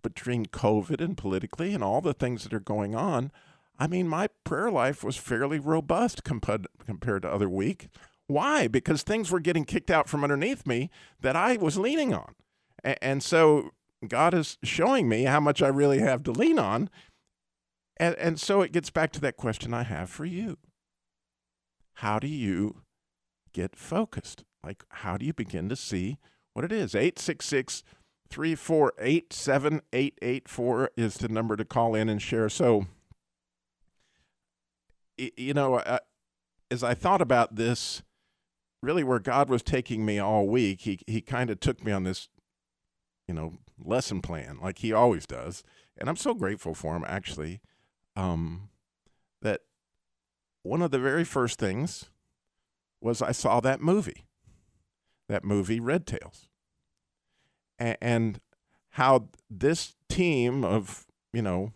between 0.00 0.46
COVID 0.46 1.00
and 1.00 1.16
politically 1.16 1.74
and 1.74 1.82
all 1.82 2.00
the 2.00 2.14
things 2.14 2.44
that 2.44 2.54
are 2.54 2.60
going 2.60 2.94
on, 2.94 3.32
I 3.78 3.86
mean, 3.86 4.08
my 4.08 4.28
prayer 4.44 4.70
life 4.70 5.04
was 5.04 5.16
fairly 5.16 5.58
robust 5.58 6.24
compared 6.24 6.66
compared 6.84 7.22
to 7.22 7.30
other 7.30 7.48
week. 7.48 7.88
Why? 8.26 8.68
Because 8.68 9.02
things 9.02 9.30
were 9.30 9.40
getting 9.40 9.64
kicked 9.64 9.90
out 9.90 10.08
from 10.08 10.24
underneath 10.24 10.66
me 10.66 10.90
that 11.20 11.36
I 11.36 11.56
was 11.56 11.78
leaning 11.78 12.12
on, 12.14 12.34
and, 12.82 12.98
and 13.02 13.22
so 13.22 13.70
God 14.06 14.34
is 14.34 14.58
showing 14.62 15.08
me 15.08 15.24
how 15.24 15.40
much 15.40 15.62
I 15.62 15.68
really 15.68 15.98
have 16.00 16.22
to 16.24 16.32
lean 16.32 16.58
on, 16.58 16.90
and 17.98 18.14
and 18.16 18.40
so 18.40 18.62
it 18.62 18.72
gets 18.72 18.90
back 18.90 19.12
to 19.12 19.20
that 19.20 19.36
question 19.36 19.74
I 19.74 19.82
have 19.82 20.10
for 20.10 20.24
you. 20.24 20.58
How 21.94 22.18
do 22.18 22.28
you 22.28 22.82
get 23.52 23.76
focused? 23.76 24.44
Like, 24.62 24.84
how 24.88 25.16
do 25.16 25.24
you 25.24 25.32
begin 25.32 25.68
to 25.68 25.76
see 25.76 26.18
what 26.52 26.64
it 26.64 26.72
is? 26.72 26.94
866 26.94 27.82
348 28.28 29.32
7884 29.32 30.90
is 30.96 31.16
the 31.18 31.28
number 31.28 31.56
to 31.56 31.64
call 31.64 31.94
in 31.94 32.08
and 32.08 32.20
share. 32.20 32.48
So, 32.48 32.86
you 35.16 35.54
know, 35.54 35.76
uh, 35.76 35.98
as 36.70 36.82
I 36.82 36.94
thought 36.94 37.20
about 37.22 37.56
this, 37.56 38.02
really 38.82 39.04
where 39.04 39.18
God 39.18 39.48
was 39.48 39.62
taking 39.62 40.04
me 40.04 40.18
all 40.18 40.46
week, 40.46 40.82
he 40.82 41.00
he 41.06 41.20
kind 41.20 41.50
of 41.50 41.60
took 41.60 41.84
me 41.84 41.92
on 41.92 42.04
this, 42.04 42.28
you 43.26 43.34
know, 43.34 43.54
lesson 43.78 44.20
plan 44.22 44.58
like 44.60 44.78
he 44.78 44.92
always 44.92 45.26
does, 45.26 45.62
and 45.96 46.08
I'm 46.08 46.16
so 46.16 46.34
grateful 46.34 46.74
for 46.74 46.96
him 46.96 47.04
actually. 47.06 47.60
Um, 48.16 48.70
that 49.42 49.60
one 50.62 50.80
of 50.80 50.90
the 50.90 50.98
very 50.98 51.24
first 51.24 51.58
things 51.58 52.06
was 53.00 53.20
I 53.20 53.32
saw 53.32 53.60
that 53.60 53.80
movie, 53.80 54.26
that 55.28 55.44
movie 55.44 55.80
Red 55.80 56.06
Tails. 56.06 56.48
A- 57.78 58.02
and 58.02 58.40
how 58.90 59.28
this 59.50 59.94
team 60.08 60.64
of, 60.64 61.06
you 61.32 61.42
know, 61.42 61.72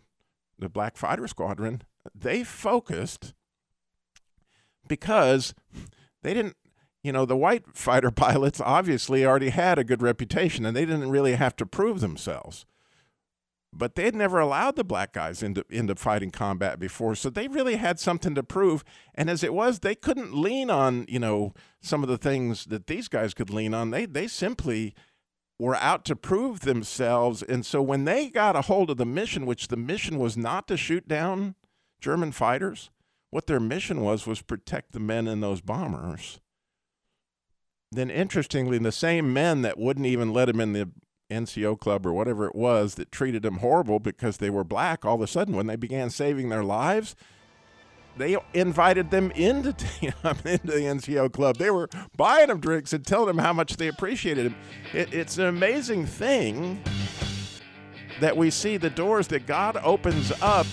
the 0.59 0.71
Black 0.71 0.97
Fighter 0.97 1.29
Squadron, 1.29 1.83
they 2.15 2.45
focused 2.45 3.35
because 4.89 5.55
they 6.23 6.35
didn't, 6.35 6.57
you 7.03 7.13
know, 7.13 7.25
the 7.25 7.37
white 7.37 7.65
fighter 7.75 8.11
pilots 8.11 8.61
obviously 8.61 9.25
already 9.25 9.51
had 9.51 9.79
a 9.79 9.85
good 9.85 10.03
reputation 10.03 10.67
and 10.67 10.77
they 10.77 10.85
didn't 10.85 11.11
really 11.11 11.35
have 11.35 11.57
to 11.57 11.67
prove 11.67 12.01
themselves. 12.01 12.67
But 13.73 13.95
they'd 13.95 14.17
never 14.17 14.41
allowed 14.41 14.75
the 14.75 14.83
black 14.83 15.13
guys 15.13 15.45
into, 15.45 15.65
into 15.71 15.95
fighting 15.95 16.33
combat 16.33 16.81
before, 16.81 17.15
so 17.15 17.31
they 17.31 17.47
really 17.47 17.77
had 17.77 18.01
something 18.01 18.35
to 18.35 18.43
prove. 18.43 18.83
And 19.15 19.31
as 19.31 19.45
it 19.45 19.55
was, 19.55 19.79
they 19.79 19.95
couldn't 19.95 20.35
lean 20.35 20.71
on, 20.71 21.07
you 21.09 21.21
know, 21.21 21.55
some 21.81 22.03
of 22.03 22.09
the 22.09 22.19
things 22.19 22.65
that 22.65 22.89
these 22.89 23.07
guys 23.07 23.33
could 23.33 23.49
lean 23.49 23.73
on. 23.73 23.93
They 23.93 24.07
they 24.07 24.27
simply 24.27 24.93
were 25.61 25.77
out 25.77 26.05
to 26.07 26.17
prove 26.17 26.61
themselves. 26.61 27.43
And 27.43 27.65
so 27.65 27.83
when 27.83 28.07
they 28.07 28.29
got 28.29 28.57
a 28.57 28.63
hold 28.63 28.91
of 28.91 28.97
the 28.97 29.07
mission, 29.07 29.47
which 29.47 29.69
the 29.69 29.77
mission 29.77 30.19
was 30.19 30.37
not 30.37 30.67
to 30.69 30.77
shoot 30.77 31.07
down 31.07 31.55
German 32.01 32.33
fighters, 32.33 32.91
what 33.31 33.47
their 33.47 33.61
mission 33.61 34.01
was 34.01 34.27
was 34.27 34.43
protect 34.43 34.93
the 34.93 35.01
men 35.01 35.29
in 35.29 35.41
those 35.41 35.61
bombers. 35.61 36.41
Then 37.93 38.11
interestingly, 38.11 38.79
the 38.79 38.93
same 38.93 39.33
men 39.33 39.63
that 39.63 39.79
wouldn't 39.79 40.07
even 40.07 40.33
let 40.33 40.49
him 40.49 40.61
in 40.61 40.73
the 40.73 40.91
NCO 41.31 41.79
club 41.79 42.07
or 42.07 42.13
whatever 42.13 42.47
it 42.47 42.55
was 42.55 42.97
that 42.97 43.13
treated 43.13 43.43
them 43.43 43.59
horrible 43.59 43.99
because 43.99 44.37
they 44.37 44.51
were 44.51 44.65
black, 44.65 45.05
all 45.05 45.15
of 45.15 45.21
a 45.21 45.27
sudden 45.27 45.57
when 45.57 45.67
they 45.67 45.77
began 45.77 46.11
saving 46.11 46.49
their 46.49 46.65
lives, 46.65 47.15
they 48.17 48.37
invited 48.53 49.11
them 49.11 49.31
into, 49.33 49.71
into 50.03 50.67
the 50.67 50.83
NCO 50.83 51.33
club. 51.33 51.57
They 51.57 51.71
were 51.71 51.89
buying 52.17 52.49
them 52.49 52.61
drinks 52.61 52.93
and 52.93 53.07
telling 53.07 53.29
them 53.29 53.39
how 53.39 53.53
much 53.53 53.77
they 53.77 53.89
appreciated 53.89 54.47
them. 54.47 54.57
It, 54.93 55.15
it's 55.15 55.39
an 55.39 55.47
amazing 55.47 56.07
thing 56.07 56.83
that 58.21 58.37
we 58.37 58.51
see 58.51 58.77
the 58.77 58.91
doors 58.91 59.29
that 59.29 59.47
God 59.47 59.79
opens 59.83 60.33
up 60.43 60.67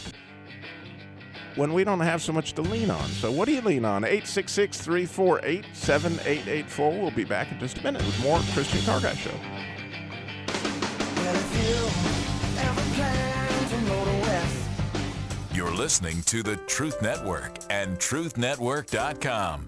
when 1.57 1.73
we 1.73 1.83
don't 1.83 1.99
have 1.99 2.21
so 2.21 2.31
much 2.31 2.53
to 2.53 2.61
lean 2.61 2.89
on. 2.89 3.07
So, 3.09 3.31
what 3.31 3.45
do 3.45 3.53
you 3.53 3.61
lean 3.61 3.83
on? 3.83 4.03
866 4.03 4.79
348 4.79 5.65
7884. 5.73 6.91
We'll 6.91 7.11
be 7.11 7.25
back 7.25 7.51
in 7.51 7.59
just 7.59 7.79
a 7.79 7.83
minute 7.83 8.05
with 8.05 8.21
more 8.21 8.39
Christian 8.53 8.81
Car 8.83 9.01
Guy 9.01 9.15
Show. 9.15 9.31
You're 15.53 15.73
listening 15.73 16.21
to 16.23 16.43
the 16.43 16.57
Truth 16.67 17.01
Network 17.01 17.57
and 17.71 17.97
TruthNetwork.com. 17.97 19.67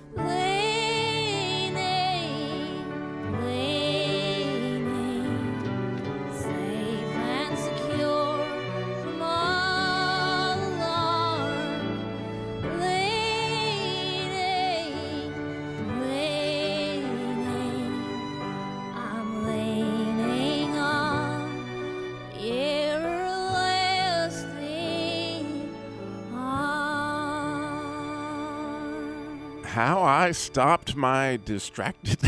I 30.29 30.31
stopped 30.31 30.95
my 30.95 31.39
distracted 31.43 32.19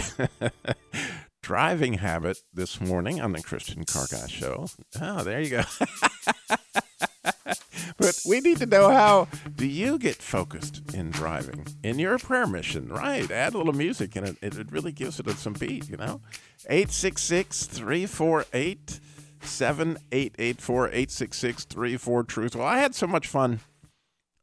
driving 1.44 1.94
habit 1.94 2.40
this 2.52 2.82
morning 2.82 3.22
on 3.22 3.32
the 3.32 3.44
Christian 3.44 3.84
Car 3.84 4.08
Guy 4.10 4.26
Show. 4.26 4.66
Oh, 5.00 5.24
there 5.24 5.40
you 5.40 5.52
go. 5.52 5.62
but 8.00 8.20
we 8.28 8.40
need 8.40 8.58
to 8.58 8.66
know 8.66 8.90
how 8.90 9.28
do 9.56 9.68
you 9.68 10.00
get 10.00 10.16
focused 10.16 10.82
in 10.96 11.12
driving 11.12 11.68
in 11.84 12.00
your 12.00 12.18
prayer 12.18 12.48
mission, 12.48 12.90
right? 12.90 13.30
Add 13.30 13.54
a 13.54 13.60
little 13.60 13.72
music 13.72 14.16
and 14.16 14.30
it, 14.30 14.38
it 14.42 14.72
really 14.72 14.92
gives 14.92 15.20
it 15.20 15.30
some 15.38 15.54
beat, 15.54 15.88
you 15.88 15.98
know? 15.98 16.22
866 16.70 17.68
348 17.68 19.00
7884 19.44 20.88
866 20.88 21.66
34 21.66 22.24
Truth. 22.24 22.56
Well, 22.56 22.66
I 22.66 22.80
had 22.80 22.96
so 22.96 23.06
much 23.06 23.28
fun 23.28 23.60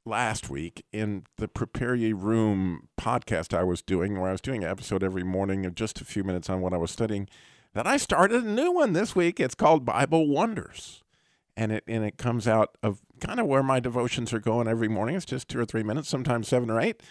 last 0.08 0.48
week 0.48 0.84
in 0.92 1.24
the 1.36 1.46
Prepare 1.46 1.94
Ye 1.94 2.12
Room 2.12 2.88
podcast 2.98 3.56
I 3.56 3.62
was 3.62 3.82
doing, 3.82 4.18
where 4.18 4.30
I 4.30 4.32
was 4.32 4.40
doing 4.40 4.64
an 4.64 4.70
episode 4.70 5.04
every 5.04 5.22
morning 5.22 5.66
of 5.66 5.74
just 5.74 6.00
a 6.00 6.04
few 6.04 6.24
minutes 6.24 6.48
on 6.48 6.60
what 6.60 6.72
I 6.72 6.78
was 6.78 6.90
studying, 6.90 7.28
that 7.74 7.86
I 7.86 7.98
started 7.98 8.42
a 8.42 8.48
new 8.48 8.72
one 8.72 8.94
this 8.94 9.14
week. 9.14 9.38
It's 9.38 9.54
called 9.54 9.84
Bible 9.84 10.26
Wonders. 10.26 11.04
And 11.56 11.72
it 11.72 11.84
and 11.88 12.04
it 12.04 12.18
comes 12.18 12.46
out 12.46 12.78
of 12.82 13.00
kind 13.20 13.40
of 13.40 13.46
where 13.46 13.64
my 13.64 13.80
devotions 13.80 14.32
are 14.32 14.38
going 14.38 14.68
every 14.68 14.88
morning. 14.88 15.16
It's 15.16 15.24
just 15.24 15.48
two 15.48 15.58
or 15.58 15.64
three 15.64 15.82
minutes, 15.82 16.08
sometimes 16.08 16.48
seven 16.48 16.70
or 16.70 16.80
eight. 16.80 17.02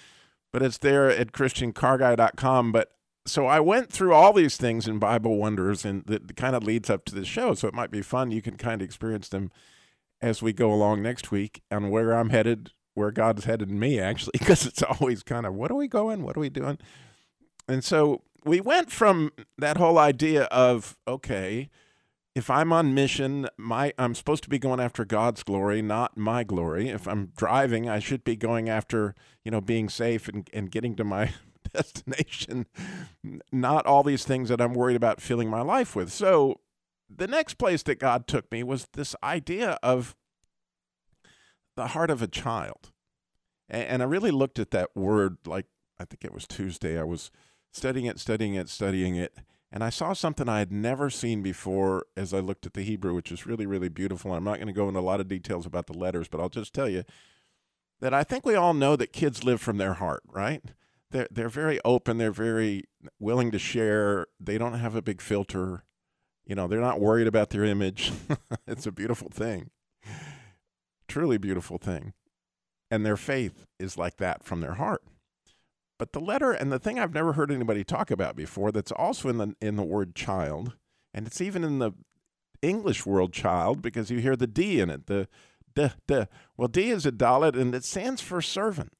But 0.53 0.63
it's 0.63 0.77
there 0.77 1.09
at 1.09 1.33
ChristianCarGuy.com. 1.33 2.71
But 2.71 2.93
so 3.25 3.45
I 3.45 3.59
went 3.59 3.91
through 3.91 4.13
all 4.13 4.31
these 4.31 4.55
things 4.55 4.87
in 4.87 4.99
Bible 4.99 5.35
Wonders, 5.35 5.83
and 5.83 6.05
that 6.05 6.37
kind 6.37 6.55
of 6.55 6.63
leads 6.63 6.89
up 6.89 7.03
to 7.05 7.15
the 7.15 7.25
show. 7.25 7.53
So 7.53 7.67
it 7.67 7.73
might 7.73 7.91
be 7.91 8.01
fun. 8.01 8.31
You 8.31 8.41
can 8.41 8.55
kind 8.55 8.81
of 8.81 8.85
experience 8.85 9.27
them 9.27 9.51
as 10.21 10.41
we 10.41 10.53
go 10.53 10.73
along 10.73 11.01
next 11.01 11.29
week 11.29 11.61
on 11.69 11.89
where 11.89 12.13
I'm 12.13 12.29
headed, 12.29 12.71
where 12.97 13.11
God's 13.11 13.45
headed 13.45 13.69
me, 13.69 13.99
actually, 13.99 14.33
because 14.39 14.65
it's 14.65 14.81
always 14.81 15.21
kind 15.21 15.45
of 15.45 15.53
what 15.53 15.71
are 15.71 15.75
we 15.75 15.87
going? 15.87 16.23
What 16.23 16.35
are 16.35 16.39
we 16.39 16.49
doing? 16.49 16.79
And 17.67 17.83
so 17.83 18.23
we 18.43 18.59
went 18.59 18.91
from 18.91 19.31
that 19.57 19.77
whole 19.77 19.99
idea 19.99 20.45
of, 20.45 20.97
okay, 21.07 21.69
if 22.33 22.49
I'm 22.49 22.73
on 22.73 22.93
mission, 22.93 23.47
my 23.57 23.93
I'm 23.97 24.15
supposed 24.15 24.43
to 24.43 24.49
be 24.49 24.59
going 24.59 24.79
after 24.79 25.05
God's 25.05 25.43
glory, 25.43 25.81
not 25.81 26.17
my 26.17 26.43
glory. 26.43 26.89
If 26.89 27.07
I'm 27.07 27.31
driving, 27.35 27.87
I 27.87 27.99
should 27.99 28.23
be 28.23 28.35
going 28.35 28.67
after, 28.69 29.15
you 29.43 29.51
know, 29.51 29.61
being 29.61 29.89
safe 29.89 30.27
and, 30.27 30.49
and 30.53 30.71
getting 30.71 30.95
to 30.95 31.03
my 31.03 31.33
destination, 31.73 32.65
not 33.51 33.85
all 33.85 34.03
these 34.03 34.23
things 34.23 34.49
that 34.49 34.61
I'm 34.61 34.73
worried 34.73 34.95
about 34.95 35.21
filling 35.21 35.49
my 35.49 35.61
life 35.61 35.95
with. 35.95 36.11
So 36.11 36.61
the 37.09 37.27
next 37.27 37.55
place 37.55 37.83
that 37.83 37.99
God 37.99 38.27
took 38.27 38.51
me 38.51 38.63
was 38.63 38.87
this 38.93 39.15
idea 39.23 39.77
of 39.83 40.15
the 41.77 41.87
heart 41.87 42.09
of 42.09 42.21
a 42.21 42.27
child. 42.27 42.91
And, 43.69 43.83
and 43.83 44.01
I 44.01 44.05
really 44.05 44.31
looked 44.31 44.59
at 44.59 44.71
that 44.71 44.93
word 44.93 45.37
like 45.45 45.67
I 45.97 46.03
think 46.03 46.25
it 46.25 46.33
was 46.33 46.45
Tuesday. 46.45 46.99
I 46.99 47.03
was 47.03 47.31
studying 47.71 48.05
it, 48.05 48.19
studying 48.19 48.55
it, 48.55 48.67
studying 48.67 49.15
it, 49.15 49.37
and 49.71 49.83
I 49.83 49.89
saw 49.89 50.13
something 50.13 50.47
I 50.47 50.59
had 50.59 50.71
never 50.71 51.09
seen 51.09 51.41
before 51.41 52.05
as 52.15 52.33
I 52.33 52.39
looked 52.39 52.65
at 52.65 52.73
the 52.73 52.83
Hebrew, 52.83 53.13
which 53.13 53.31
is 53.31 53.45
really, 53.45 53.65
really 53.65 53.89
beautiful. 53.89 54.33
I'm 54.33 54.43
not 54.43 54.57
going 54.57 54.67
to 54.67 54.73
go 54.73 54.87
into 54.87 54.99
a 54.99 55.01
lot 55.01 55.19
of 55.19 55.27
details 55.27 55.65
about 55.65 55.87
the 55.87 55.97
letters, 55.97 56.27
but 56.27 56.39
I'll 56.39 56.49
just 56.49 56.73
tell 56.73 56.89
you 56.89 57.03
that 57.99 58.13
I 58.13 58.23
think 58.23 58.45
we 58.45 58.55
all 58.55 58.73
know 58.73 58.95
that 58.95 59.11
kids 59.11 59.43
live 59.43 59.59
from 59.59 59.77
their 59.77 59.95
heart, 59.95 60.23
right? 60.27 60.63
They're, 61.11 61.27
they're 61.31 61.49
very 61.49 61.79
open. 61.83 62.17
They're 62.17 62.31
very 62.31 62.83
willing 63.19 63.51
to 63.51 63.59
share. 63.59 64.27
They 64.39 64.57
don't 64.57 64.73
have 64.73 64.95
a 64.95 65.01
big 65.01 65.21
filter. 65.21 65.83
You 66.45 66.55
know, 66.55 66.67
they're 66.67 66.79
not 66.79 67.01
worried 67.01 67.27
about 67.27 67.49
their 67.49 67.63
image. 67.63 68.11
it's 68.67 68.85
a 68.85 68.91
beautiful 68.91 69.29
thing. 69.29 69.71
Truly 71.07 71.37
beautiful 71.37 71.77
thing. 71.77 72.13
And 72.89 73.05
their 73.05 73.17
faith 73.17 73.65
is 73.79 73.97
like 73.97 74.17
that 74.17 74.43
from 74.43 74.61
their 74.61 74.75
heart. 74.75 75.03
But 75.97 76.13
the 76.13 76.19
letter 76.19 76.51
and 76.51 76.71
the 76.71 76.79
thing 76.79 76.99
I've 76.99 77.13
never 77.13 77.33
heard 77.33 77.51
anybody 77.51 77.83
talk 77.83 78.11
about 78.11 78.35
before 78.35 78.71
that's 78.71 78.91
also 78.91 79.29
in 79.29 79.37
the 79.37 79.55
in 79.59 79.75
the 79.75 79.83
word 79.83 80.15
child, 80.15 80.75
and 81.13 81.25
it's 81.25 81.41
even 81.41 81.63
in 81.63 81.79
the 81.79 81.91
English 82.61 83.05
word 83.05 83.33
child 83.33 83.81
because 83.81 84.11
you 84.11 84.19
hear 84.19 84.35
the 84.35 84.47
D 84.47 84.79
in 84.79 84.89
it, 84.89 85.07
the 85.07 85.27
d 85.75 85.89
d. 86.07 86.25
Well, 86.55 86.67
D 86.67 86.91
is 86.91 87.05
a 87.05 87.11
dalet 87.11 87.55
and 87.55 87.73
it 87.73 87.83
stands 87.83 88.21
for 88.21 88.41
servant. 88.41 88.93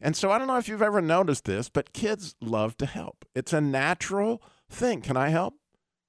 And 0.00 0.16
so 0.16 0.30
I 0.30 0.38
don't 0.38 0.46
know 0.46 0.58
if 0.58 0.68
you've 0.68 0.82
ever 0.82 1.02
noticed 1.02 1.44
this, 1.44 1.68
but 1.68 1.92
kids 1.92 2.36
love 2.40 2.76
to 2.78 2.86
help. 2.86 3.24
It's 3.34 3.52
a 3.52 3.60
natural 3.60 4.42
thing. 4.70 5.00
Can 5.00 5.16
I 5.16 5.30
help? 5.30 5.54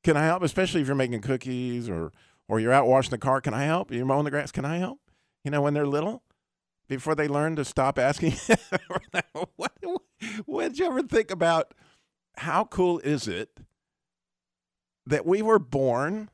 Can 0.04 0.16
I 0.16 0.26
help? 0.26 0.44
Especially 0.44 0.82
if 0.82 0.88
you're 0.88 0.96
making 0.96 1.22
cookies 1.22 1.90
or 1.90 2.12
or 2.50 2.60
you're 2.60 2.74
out 2.74 2.88
washing 2.88 3.12
the 3.12 3.18
car. 3.18 3.40
Can 3.40 3.54
I 3.54 3.64
help? 3.64 3.92
You're 3.92 4.06
mowing 4.06 4.26
the 4.26 4.32
grass. 4.32 4.52
Can 4.52 4.66
I 4.66 4.78
help? 4.78 5.00
You 5.46 5.52
know, 5.52 5.62
when 5.62 5.74
they're 5.74 5.88
little, 5.88 6.24
before 6.90 7.16
they 7.16 7.28
learn 7.28 7.56
to 7.56 7.64
stop 7.64 7.98
asking. 7.98 8.34
what, 9.56 9.72
what 10.46 10.64
did 10.70 10.80
you 10.80 10.88
ever 10.88 11.04
think 11.04 11.32
about 11.32 11.74
how 12.38 12.66
cool 12.66 13.00
is 13.00 13.28
it 13.28 13.60
that 15.06 15.26
we 15.26 15.42
were 15.42 15.60
born, 15.60 16.30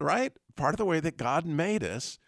right? 0.00 0.32
Part 0.56 0.74
of 0.74 0.78
the 0.78 0.84
way 0.84 0.98
that 0.98 1.16
God 1.16 1.46
made 1.46 1.84
us 1.84 2.18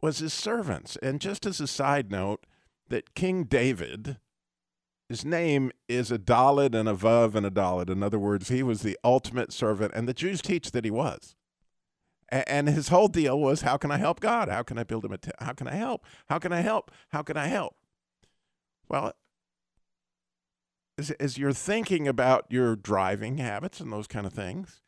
was 0.00 0.18
his 0.18 0.32
servants. 0.32 0.96
And 1.02 1.20
just 1.20 1.46
as 1.46 1.60
a 1.60 1.66
side 1.66 2.10
note, 2.10 2.46
that 2.88 3.14
King 3.14 3.44
David, 3.44 4.18
his 5.08 5.24
name 5.24 5.72
is 5.88 6.10
a 6.10 6.18
dalet 6.18 6.74
and 6.74 6.88
a 6.88 6.94
Vav 6.94 7.34
and 7.34 7.44
a 7.44 7.50
dalet. 7.50 7.90
In 7.90 8.02
other 8.02 8.18
words, 8.18 8.48
he 8.48 8.62
was 8.62 8.82
the 8.82 8.98
ultimate 9.04 9.52
servant, 9.52 9.92
and 9.94 10.08
the 10.08 10.14
Jews 10.14 10.40
teach 10.40 10.70
that 10.70 10.84
he 10.84 10.90
was. 10.90 11.34
And 12.28 12.68
his 12.68 12.88
whole 12.88 13.08
deal 13.08 13.38
was, 13.38 13.62
how 13.62 13.76
can 13.76 13.90
I 13.90 13.98
help 13.98 14.20
God? 14.20 14.48
How 14.48 14.62
can 14.62 14.78
I 14.78 14.84
build 14.84 15.04
him 15.04 15.12
a? 15.12 15.18
T- 15.18 15.30
how 15.38 15.52
can 15.52 15.68
I 15.68 15.74
help? 15.74 16.04
How 16.28 16.38
can 16.38 16.52
I 16.52 16.60
help? 16.60 16.90
How 17.10 17.22
can 17.22 17.36
I 17.36 17.46
help? 17.46 17.76
Well, 18.88 19.12
as, 20.98 21.10
as 21.12 21.38
you're 21.38 21.52
thinking 21.52 22.08
about 22.08 22.46
your 22.50 22.74
driving 22.74 23.38
habits 23.38 23.80
and 23.80 23.92
those 23.92 24.06
kind 24.06 24.26
of 24.26 24.32
things, 24.32 24.80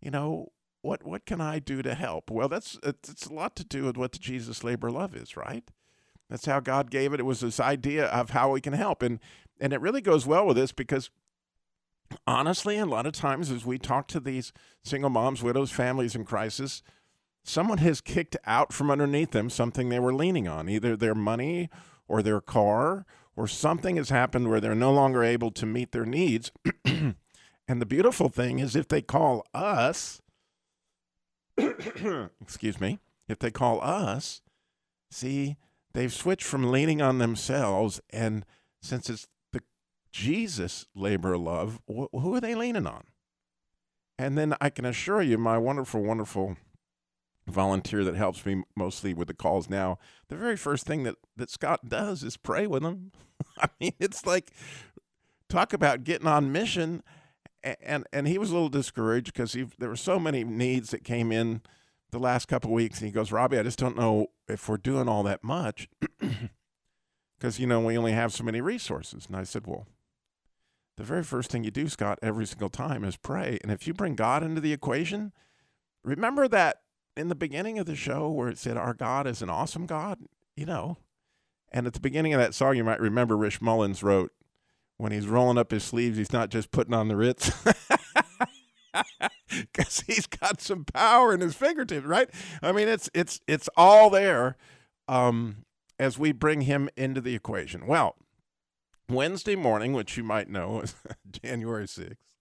you 0.00 0.10
know, 0.10 0.52
what 0.82 1.04
what 1.04 1.26
can 1.26 1.40
I 1.40 1.58
do 1.58 1.82
to 1.82 1.94
help? 1.94 2.30
Well, 2.30 2.48
that's 2.48 2.78
it's, 2.82 3.08
it's 3.08 3.26
a 3.26 3.34
lot 3.34 3.56
to 3.56 3.64
do 3.64 3.84
with 3.84 3.96
what 3.96 4.12
the 4.12 4.18
Jesus 4.18 4.64
labor 4.64 4.90
love 4.90 5.14
is, 5.14 5.36
right? 5.36 5.64
That's 6.30 6.46
how 6.46 6.60
God 6.60 6.90
gave 6.90 7.12
it. 7.12 7.20
It 7.20 7.24
was 7.24 7.40
this 7.40 7.60
idea 7.60 8.06
of 8.06 8.30
how 8.30 8.52
we 8.52 8.60
can 8.60 8.74
help, 8.74 9.02
and 9.02 9.18
and 9.60 9.72
it 9.72 9.80
really 9.80 10.00
goes 10.00 10.26
well 10.26 10.46
with 10.46 10.56
this 10.56 10.72
because 10.72 11.10
honestly, 12.26 12.78
a 12.78 12.86
lot 12.86 13.06
of 13.06 13.12
times 13.12 13.50
as 13.50 13.64
we 13.64 13.78
talk 13.78 14.08
to 14.08 14.20
these 14.20 14.52
single 14.82 15.10
moms, 15.10 15.42
widows, 15.42 15.70
families 15.70 16.14
in 16.14 16.24
crisis, 16.24 16.82
someone 17.44 17.78
has 17.78 18.00
kicked 18.00 18.36
out 18.46 18.72
from 18.72 18.90
underneath 18.90 19.30
them 19.32 19.50
something 19.50 19.88
they 19.88 19.98
were 19.98 20.14
leaning 20.14 20.46
on, 20.46 20.68
either 20.68 20.96
their 20.96 21.14
money 21.14 21.68
or 22.06 22.22
their 22.22 22.40
car, 22.40 23.04
or 23.36 23.46
something 23.46 23.96
has 23.96 24.10
happened 24.10 24.48
where 24.48 24.60
they're 24.60 24.74
no 24.74 24.92
longer 24.92 25.22
able 25.22 25.50
to 25.52 25.66
meet 25.66 25.92
their 25.92 26.06
needs. 26.06 26.50
and 26.84 27.14
the 27.68 27.86
beautiful 27.86 28.28
thing 28.28 28.58
is 28.58 28.74
if 28.74 28.88
they 28.88 29.02
call 29.02 29.46
us, 29.54 30.20
excuse 32.40 32.80
me, 32.80 32.98
if 33.28 33.38
they 33.38 33.50
call 33.50 33.80
us, 33.82 34.42
see, 35.10 35.56
they've 35.94 36.12
switched 36.12 36.44
from 36.44 36.70
leaning 36.70 37.00
on 37.00 37.18
themselves. 37.18 38.00
And 38.10 38.44
since 38.82 39.08
it's 39.08 39.28
Jesus 40.10 40.86
labor 40.94 41.36
love, 41.36 41.80
wh- 41.88 42.12
who 42.12 42.34
are 42.34 42.40
they 42.40 42.54
leaning 42.54 42.86
on? 42.86 43.04
And 44.18 44.36
then 44.36 44.54
I 44.60 44.70
can 44.70 44.84
assure 44.84 45.22
you, 45.22 45.38
my 45.38 45.58
wonderful, 45.58 46.02
wonderful 46.02 46.56
volunteer 47.46 48.04
that 48.04 48.16
helps 48.16 48.44
me 48.44 48.62
mostly 48.76 49.14
with 49.14 49.28
the 49.28 49.34
calls 49.34 49.70
now, 49.70 49.98
the 50.28 50.36
very 50.36 50.56
first 50.56 50.86
thing 50.86 51.04
that, 51.04 51.16
that 51.36 51.50
Scott 51.50 51.88
does 51.88 52.22
is 52.22 52.36
pray 52.36 52.66
with 52.66 52.82
them. 52.82 53.12
I 53.58 53.68
mean, 53.80 53.92
it's 54.00 54.26
like, 54.26 54.52
talk 55.48 55.72
about 55.72 56.04
getting 56.04 56.26
on 56.26 56.52
mission 56.52 57.02
and 57.62 58.06
and 58.12 58.28
he 58.28 58.38
was 58.38 58.50
a 58.50 58.54
little 58.54 58.68
discouraged 58.68 59.32
because 59.32 59.56
there 59.78 59.88
were 59.88 59.96
so 59.96 60.18
many 60.18 60.44
needs 60.44 60.90
that 60.90 61.04
came 61.04 61.32
in 61.32 61.62
the 62.10 62.18
last 62.18 62.48
couple 62.48 62.72
weeks. 62.72 63.00
And 63.00 63.06
he 63.08 63.12
goes, 63.12 63.32
Robbie, 63.32 63.58
I 63.58 63.62
just 63.62 63.78
don't 63.78 63.96
know 63.96 64.28
if 64.48 64.68
we're 64.68 64.76
doing 64.76 65.08
all 65.08 65.22
that 65.24 65.42
much 65.42 65.88
because 67.38 67.58
you 67.58 67.66
know 67.66 67.80
we 67.80 67.98
only 67.98 68.12
have 68.12 68.32
so 68.32 68.44
many 68.44 68.60
resources. 68.60 69.26
And 69.26 69.36
I 69.36 69.42
said, 69.42 69.66
well, 69.66 69.86
the 70.98 71.04
very 71.04 71.22
first 71.22 71.50
thing 71.50 71.62
you 71.62 71.70
do, 71.70 71.88
Scott, 71.88 72.18
every 72.22 72.44
single 72.44 72.68
time 72.68 73.04
is 73.04 73.16
pray. 73.16 73.58
And 73.62 73.70
if 73.70 73.86
you 73.86 73.94
bring 73.94 74.16
God 74.16 74.42
into 74.42 74.60
the 74.60 74.72
equation, 74.72 75.32
remember 76.02 76.48
that 76.48 76.80
in 77.16 77.28
the 77.28 77.36
beginning 77.36 77.78
of 77.78 77.86
the 77.86 77.94
show 77.94 78.28
where 78.28 78.48
it 78.48 78.58
said 78.58 78.76
our 78.76 78.94
God 78.94 79.26
is 79.26 79.40
an 79.40 79.48
awesome 79.48 79.86
God, 79.86 80.18
you 80.56 80.66
know. 80.66 80.98
And 81.70 81.86
at 81.86 81.92
the 81.92 82.00
beginning 82.00 82.34
of 82.34 82.40
that 82.40 82.52
song, 82.52 82.76
you 82.76 82.82
might 82.82 83.00
remember 83.00 83.36
Rich 83.36 83.62
Mullins 83.62 84.02
wrote, 84.02 84.32
when 84.96 85.12
he's 85.12 85.28
rolling 85.28 85.56
up 85.56 85.70
his 85.70 85.84
sleeves, 85.84 86.18
he's 86.18 86.32
not 86.32 86.50
just 86.50 86.72
putting 86.72 86.94
on 86.94 87.08
the 87.08 87.16
Ritz. 87.16 87.50
Because 89.48 90.00
he's 90.06 90.26
got 90.26 90.60
some 90.60 90.84
power 90.84 91.32
in 91.32 91.40
his 91.40 91.54
fingertips, 91.54 92.06
right? 92.06 92.28
I 92.62 92.72
mean, 92.72 92.86
it's 92.86 93.08
it's 93.14 93.40
it's 93.46 93.68
all 93.76 94.10
there 94.10 94.56
um, 95.08 95.64
as 95.98 96.18
we 96.18 96.32
bring 96.32 96.62
him 96.62 96.90
into 96.96 97.20
the 97.20 97.34
equation. 97.34 97.86
Well, 97.86 98.16
Wednesday 99.10 99.56
morning, 99.56 99.92
which 99.92 100.16
you 100.16 100.24
might 100.24 100.48
know 100.48 100.80
is 100.80 100.94
January 101.42 101.88
sixth, 101.88 102.34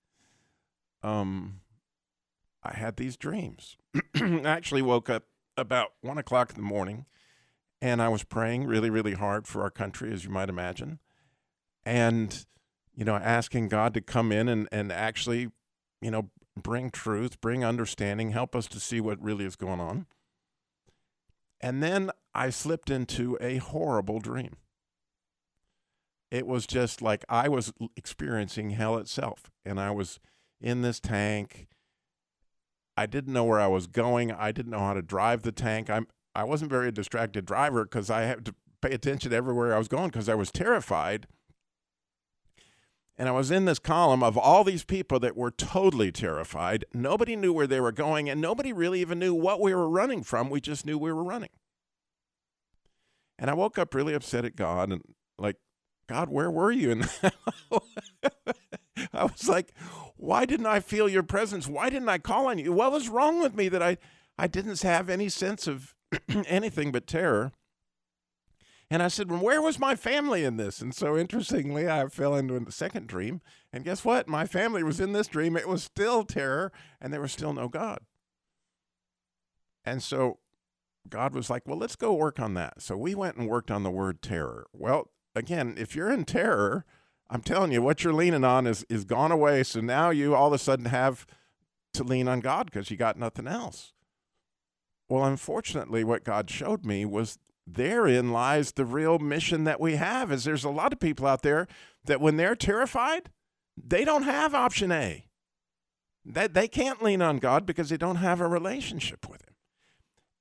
um, 1.04 1.62
I 2.64 2.74
had 2.74 2.98
these 2.98 3.18
dreams. 3.18 3.78
I 4.16 4.42
actually 4.44 4.82
woke 4.82 5.10
up 5.10 5.24
about 5.56 5.94
one 6.02 6.18
o'clock 6.18 6.50
in 6.50 6.56
the 6.56 6.62
morning, 6.62 7.06
and 7.82 8.02
I 8.02 8.10
was 8.10 8.24
praying 8.24 8.66
really, 8.66 8.90
really 8.90 9.14
hard 9.14 9.48
for 9.48 9.62
our 9.62 9.72
country, 9.72 10.12
as 10.12 10.24
you 10.24 10.30
might 10.30 10.50
imagine 10.50 11.00
and 11.88 12.46
you 12.94 13.06
know 13.06 13.16
asking 13.16 13.70
god 13.70 13.94
to 13.94 14.02
come 14.02 14.32
in 14.32 14.50
and, 14.50 14.68
and 14.74 14.92
actually 14.92 15.50
you 16.02 16.12
know 16.12 16.30
bring 16.62 16.92
truth 16.92 17.40
bring 17.40 17.64
understanding 17.64 18.32
help 18.32 18.56
us 18.56 18.68
to 18.68 18.80
see 18.80 19.00
what 19.00 19.22
really 19.24 19.46
is 19.46 19.56
going 19.56 19.80
on 19.80 20.06
and 21.62 21.82
then 21.82 22.12
i 22.36 22.50
slipped 22.50 22.90
into 22.90 23.38
a 23.40 23.58
horrible 23.58 24.20
dream 24.20 24.58
it 26.32 26.46
was 26.46 26.68
just 26.68 27.02
like 27.02 27.24
i 27.30 27.48
was 27.48 27.74
experiencing 27.96 28.72
hell 28.72 28.98
itself 28.98 29.50
and 29.66 29.80
i 29.80 29.92
was 29.92 30.20
in 30.60 30.82
this 30.82 31.00
tank 31.00 31.68
i 32.96 33.06
didn't 33.06 33.34
know 33.34 33.44
where 33.44 33.60
i 33.60 33.68
was 33.68 33.88
going 33.88 34.32
i 34.32 34.52
didn't 34.52 34.72
know 34.72 34.80
how 34.80 34.94
to 34.94 35.02
drive 35.02 35.44
the 35.44 35.52
tank 35.52 35.90
i'm 35.90 36.08
i 36.36 36.44
wasn't 36.44 36.70
very 36.70 36.90
a 36.90 36.92
distracted 36.92 37.46
driver 37.46 37.84
because 37.84 38.10
i 38.10 38.22
had 38.22 38.46
to 38.46 38.54
pay 38.82 38.92
attention 38.92 39.34
everywhere 39.34 39.74
i 39.74 39.78
was 39.78 39.88
going 39.88 40.08
because 40.08 40.30
i 40.30 40.36
was 40.36 40.52
terrified 40.52 41.28
and 43.18 43.28
I 43.28 43.32
was 43.32 43.50
in 43.50 43.66
this 43.66 43.80
column 43.80 44.22
of 44.22 44.38
all 44.38 44.64
these 44.64 44.84
people 44.84 45.20
that 45.22 45.36
were 45.36 45.50
totally 45.50 46.12
terrified. 46.12 46.86
Nobody 46.94 47.36
knew 47.36 47.52
where 47.52 47.66
they 47.66 47.82
were 47.82 47.92
going, 47.92 48.30
and 48.30 48.40
nobody 48.40 48.72
really 48.72 49.02
even 49.02 49.18
knew 49.18 49.34
what 49.34 49.60
we 49.60 49.74
were 49.74 49.90
running 49.90 50.22
from. 50.22 50.50
We 50.50 50.62
just 50.62 50.86
knew 50.86 50.98
we 51.00 51.12
were 51.12 51.24
running. 51.24 51.50
And 53.40 53.50
I 53.50 53.56
woke 53.56 53.80
up 53.80 53.96
really 53.96 54.14
upset 54.14 54.46
at 54.46 54.56
God 54.56 54.92
and 54.92 55.02
like, 55.40 55.58
God, 56.08 56.30
where 56.30 56.50
were 56.50 56.72
you? 56.72 56.92
And 56.92 57.10
I 59.14 59.24
was 59.24 59.48
like, 59.48 59.74
why 60.16 60.46
didn't 60.46 60.66
I 60.66 60.80
feel 60.80 61.10
your 61.10 61.24
presence? 61.24 61.68
Why 61.68 61.90
didn't 61.90 62.10
I 62.10 62.18
call 62.18 62.48
on 62.48 62.58
you? 62.58 62.72
What 62.72 62.92
was 62.92 63.10
wrong 63.10 63.42
with 63.42 63.56
me 63.56 63.70
that 63.70 63.84
I, 63.84 63.98
I 64.38 64.48
didn't 64.48 64.82
have 64.82 65.10
any 65.10 65.30
sense 65.30 65.68
of 65.68 65.94
anything 66.48 66.92
but 66.92 67.08
terror? 67.08 67.52
And 68.90 69.04
I 69.04 69.10
said, 69.10 69.30
well, 69.30 69.42
where 69.42 69.62
was 69.62 69.80
my 69.80 69.96
family 69.96 70.46
in 70.46 70.56
this? 70.56 70.80
And 70.80 70.96
so 70.96 71.18
interestingly, 71.18 71.90
I 71.90 72.08
fell 72.08 72.36
into 72.36 72.56
a 72.56 72.72
second 72.72 73.08
dream. 73.08 73.42
And 73.74 73.84
guess 73.84 74.06
what? 74.06 74.30
My 74.30 74.46
family 74.46 74.82
was 74.82 75.02
in 75.02 75.12
this 75.12 75.28
dream. 75.28 75.58
It 75.58 75.68
was 75.68 75.84
still 75.84 76.24
terror, 76.24 76.72
and 77.02 77.12
there 77.12 77.20
was 77.20 77.34
still 77.34 77.52
no 77.52 77.68
God. 77.68 78.00
And 79.84 80.02
so 80.02 80.40
God 81.10 81.34
was 81.34 81.50
like, 81.50 81.68
well, 81.68 81.78
let's 81.78 81.98
go 81.98 82.14
work 82.14 82.40
on 82.40 82.54
that. 82.54 82.82
So 82.82 82.96
we 82.96 83.14
went 83.14 83.36
and 83.36 83.48
worked 83.48 83.72
on 83.72 83.84
the 83.84 83.92
word 83.92 84.22
terror. 84.22 84.68
Well, 84.72 85.12
again, 85.38 85.76
if 85.78 85.96
you're 85.96 86.12
in 86.12 86.26
terror, 86.26 86.86
I'm 87.30 87.42
telling 87.42 87.72
you, 87.72 87.82
what 87.82 88.04
you're 88.04 88.14
leaning 88.14 88.44
on 88.44 88.68
is, 88.68 88.86
is 88.90 89.06
gone 89.06 89.32
away. 89.32 89.64
So 89.64 89.82
now 89.82 90.10
you 90.10 90.36
all 90.36 90.48
of 90.48 90.54
a 90.54 90.58
sudden 90.58 90.86
have 90.86 91.26
to 91.94 92.04
lean 92.04 92.28
on 92.28 92.40
God 92.40 92.66
because 92.66 92.92
you 92.92 92.98
got 92.98 93.18
nothing 93.18 93.48
else. 93.48 93.94
Well, 95.10 95.24
unfortunately, 95.24 96.04
what 96.04 96.24
God 96.24 96.50
showed 96.50 96.86
me 96.86 97.06
was 97.06 97.40
therein 97.68 98.32
lies 98.32 98.72
the 98.72 98.86
real 98.86 99.20
mission 99.20 99.66
that 99.66 99.80
we 99.80 99.98
have 99.98 100.32
is 100.32 100.46
there's 100.46 100.64
a 100.64 100.70
lot 100.70 100.94
of 100.94 101.00
people 101.00 101.28
out 101.28 101.42
there 101.42 101.68
that 102.06 102.22
when 102.22 102.38
they're 102.38 102.56
terrified 102.56 103.30
they 103.76 104.06
don't 104.06 104.24
have 104.24 104.56
option 104.56 104.92
a 104.92 105.26
that 106.24 106.54
they 106.54 106.68
can't 106.68 107.04
lean 107.04 107.22
on 107.22 107.40
god 107.40 107.66
because 107.66 107.90
they 107.90 107.98
don't 107.98 108.16
have 108.16 108.40
a 108.40 108.48
relationship 108.48 109.30
with 109.30 109.42
him 109.42 109.47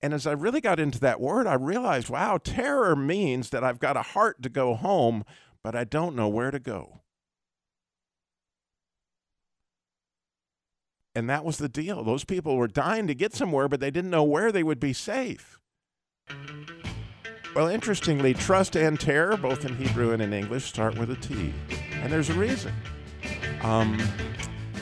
and 0.07 0.15
as 0.15 0.25
i 0.25 0.31
really 0.31 0.61
got 0.61 0.79
into 0.79 1.01
that 1.01 1.21
word 1.21 1.49
i 1.49 1.55
realized 1.55 2.09
wow 2.09 2.39
terror 2.39 2.95
means 2.95 3.51
that 3.51 3.65
i've 3.65 3.81
got 3.81 3.97
a 3.97 4.03
heart 4.03 4.41
to 4.41 4.49
go 4.49 4.75
home 4.75 5.25
but 5.65 5.75
i 5.75 5.83
don't 5.83 6.15
know 6.15 6.29
where 6.29 6.53
to 6.53 6.61
go 6.61 7.01
and 11.13 11.29
that 11.29 11.45
was 11.45 11.59
the 11.59 11.69
deal 11.69 12.05
those 12.05 12.23
people 12.23 12.57
were 12.57 12.69
dying 12.69 13.09
to 13.09 13.15
get 13.17 13.35
somewhere 13.35 13.67
but 13.67 13.81
they 13.81 13.91
didn't 13.91 14.11
know 14.11 14.23
where 14.23 14.53
they 14.53 14.63
would 14.63 14.79
be 14.79 14.93
safe 14.93 15.59
well, 17.57 17.69
interestingly, 17.69 18.35
trust 18.35 18.77
and 18.77 19.01
terror, 19.01 19.35
both 19.35 19.65
in 19.65 19.75
Hebrew 19.77 20.13
and 20.13 20.21
in 20.21 20.35
English, 20.35 20.67
start 20.67 20.99
with 20.99 21.11
a 21.11 21.17
T. 21.17 21.55
And 22.03 22.13
there's 22.13 22.29
a 22.29 22.35
reason 22.35 22.71
um, 23.63 23.97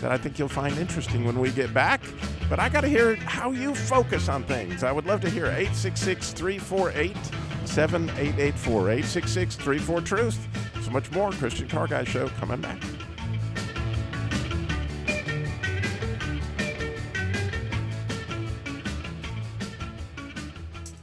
that 0.00 0.10
I 0.10 0.18
think 0.18 0.40
you'll 0.40 0.48
find 0.48 0.76
interesting 0.76 1.24
when 1.24 1.38
we 1.38 1.52
get 1.52 1.72
back. 1.72 2.02
But 2.48 2.58
I 2.60 2.68
got 2.68 2.82
to 2.82 2.88
hear 2.88 3.16
how 3.16 3.52
you 3.52 3.74
focus 3.74 4.28
on 4.28 4.44
things. 4.44 4.82
I 4.82 4.92
would 4.92 5.06
love 5.06 5.20
to 5.22 5.30
hear 5.30 5.46
866 5.46 6.32
348 6.32 7.16
7884. 7.64 8.80
866 8.90 9.56
34 9.56 10.00
Truth. 10.02 10.48
So 10.82 10.90
much 10.90 11.10
more. 11.12 11.30
Christian 11.32 11.68
Car 11.68 11.86
Guy 11.86 12.04
Show 12.04 12.28
coming 12.28 12.60
back. 12.60 12.82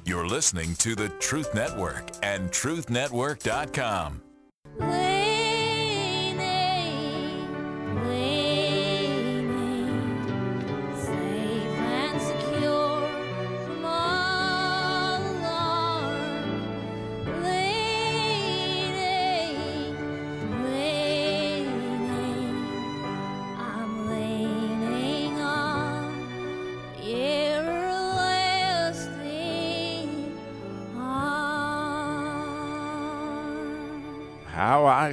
You're 0.05 0.27
listening 0.27 0.75
to 0.75 0.93
the 0.93 1.09
Truth 1.19 1.55
Network 1.55 2.11
and 2.21 2.51
TruthNetwork.com. 2.51 4.21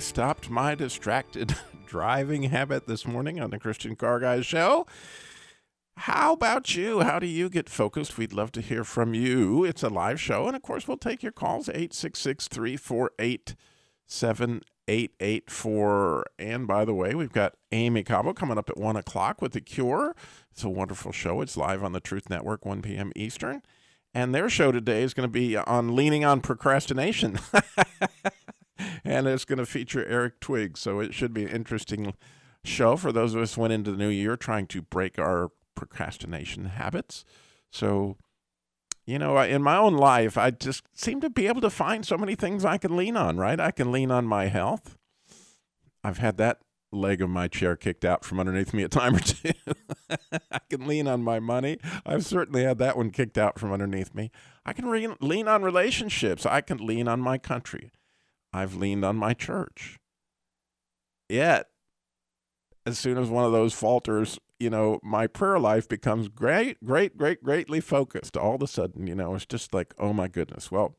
stopped 0.08 0.48
my 0.48 0.74
distracted 0.74 1.54
driving 1.86 2.44
habit 2.44 2.86
this 2.86 3.06
morning 3.06 3.38
on 3.38 3.50
the 3.50 3.58
Christian 3.58 3.94
Car 3.94 4.18
Guys 4.18 4.46
show. 4.46 4.86
How 5.98 6.32
about 6.32 6.74
you? 6.74 7.00
How 7.00 7.18
do 7.18 7.26
you 7.26 7.50
get 7.50 7.68
focused? 7.68 8.16
We'd 8.16 8.32
love 8.32 8.50
to 8.52 8.62
hear 8.62 8.84
from 8.84 9.12
you. 9.12 9.64
It's 9.64 9.82
a 9.82 9.90
live 9.90 10.18
show, 10.18 10.46
and 10.46 10.56
of 10.56 10.62
course, 10.62 10.88
we'll 10.88 10.96
take 10.96 11.22
your 11.22 11.32
calls 11.32 11.68
866 11.68 12.48
348 12.48 13.54
7884. 14.06 16.24
And 16.38 16.66
by 16.66 16.86
the 16.86 16.94
way, 16.94 17.14
we've 17.14 17.30
got 17.30 17.56
Amy 17.70 18.02
Cabo 18.02 18.32
coming 18.32 18.56
up 18.56 18.70
at 18.70 18.78
1 18.78 18.96
o'clock 18.96 19.42
with 19.42 19.52
The 19.52 19.60
Cure. 19.60 20.16
It's 20.50 20.64
a 20.64 20.70
wonderful 20.70 21.12
show. 21.12 21.42
It's 21.42 21.58
live 21.58 21.84
on 21.84 21.92
the 21.92 22.00
Truth 22.00 22.30
Network, 22.30 22.64
1 22.64 22.80
p.m. 22.80 23.12
Eastern. 23.14 23.60
And 24.14 24.34
their 24.34 24.48
show 24.48 24.72
today 24.72 25.02
is 25.02 25.12
going 25.12 25.28
to 25.28 25.32
be 25.32 25.54
on 25.54 25.94
leaning 25.94 26.24
on 26.24 26.40
procrastination. 26.40 27.38
and 29.04 29.26
it's 29.26 29.44
going 29.44 29.58
to 29.58 29.66
feature 29.66 30.04
Eric 30.06 30.40
Twigg. 30.40 30.76
So 30.76 31.00
it 31.00 31.14
should 31.14 31.34
be 31.34 31.44
an 31.44 31.50
interesting 31.50 32.14
show 32.64 32.96
for 32.96 33.12
those 33.12 33.34
of 33.34 33.42
us 33.42 33.54
who 33.54 33.62
went 33.62 33.72
into 33.72 33.90
the 33.90 33.96
new 33.96 34.08
year 34.08 34.36
trying 34.36 34.66
to 34.68 34.82
break 34.82 35.18
our 35.18 35.50
procrastination 35.74 36.66
habits. 36.66 37.24
So, 37.70 38.16
you 39.06 39.18
know, 39.18 39.38
in 39.38 39.62
my 39.62 39.76
own 39.76 39.94
life, 39.94 40.36
I 40.36 40.50
just 40.50 40.82
seem 40.94 41.20
to 41.20 41.30
be 41.30 41.46
able 41.46 41.60
to 41.62 41.70
find 41.70 42.04
so 42.06 42.18
many 42.18 42.34
things 42.34 42.64
I 42.64 42.78
can 42.78 42.96
lean 42.96 43.16
on, 43.16 43.36
right? 43.36 43.58
I 43.58 43.70
can 43.70 43.92
lean 43.92 44.10
on 44.10 44.26
my 44.26 44.46
health. 44.46 44.96
I've 46.02 46.18
had 46.18 46.36
that 46.38 46.60
leg 46.90 47.20
of 47.20 47.28
my 47.28 47.48
chair 47.48 47.76
kicked 47.76 48.04
out 48.04 48.24
from 48.24 48.40
underneath 48.40 48.72
me 48.72 48.82
a 48.82 48.88
time 48.88 49.14
or 49.14 49.20
two. 49.20 49.52
I 50.50 50.60
can 50.70 50.86
lean 50.86 51.06
on 51.06 51.22
my 51.22 51.38
money. 51.38 51.78
I've 52.06 52.24
certainly 52.24 52.64
had 52.64 52.78
that 52.78 52.96
one 52.96 53.10
kicked 53.10 53.36
out 53.36 53.58
from 53.58 53.72
underneath 53.72 54.14
me. 54.14 54.30
I 54.64 54.72
can 54.72 54.86
re- 54.86 55.14
lean 55.20 55.48
on 55.48 55.62
relationships. 55.62 56.46
I 56.46 56.60
can 56.60 56.78
lean 56.78 57.08
on 57.08 57.20
my 57.20 57.38
country. 57.38 57.90
I've 58.52 58.74
leaned 58.74 59.04
on 59.04 59.16
my 59.16 59.34
church. 59.34 59.98
Yet, 61.28 61.66
as 62.86 62.98
soon 62.98 63.18
as 63.18 63.28
one 63.28 63.44
of 63.44 63.52
those 63.52 63.74
falters, 63.74 64.38
you 64.58 64.70
know, 64.70 64.98
my 65.02 65.26
prayer 65.26 65.58
life 65.58 65.88
becomes 65.88 66.28
great, 66.28 66.82
great, 66.84 67.16
great, 67.16 67.42
greatly 67.42 67.80
focused. 67.80 68.36
All 68.36 68.54
of 68.54 68.62
a 68.62 68.66
sudden, 68.66 69.06
you 69.06 69.14
know, 69.14 69.34
it's 69.34 69.46
just 69.46 69.74
like, 69.74 69.94
oh 69.98 70.12
my 70.12 70.26
goodness. 70.26 70.70
Well, 70.70 70.96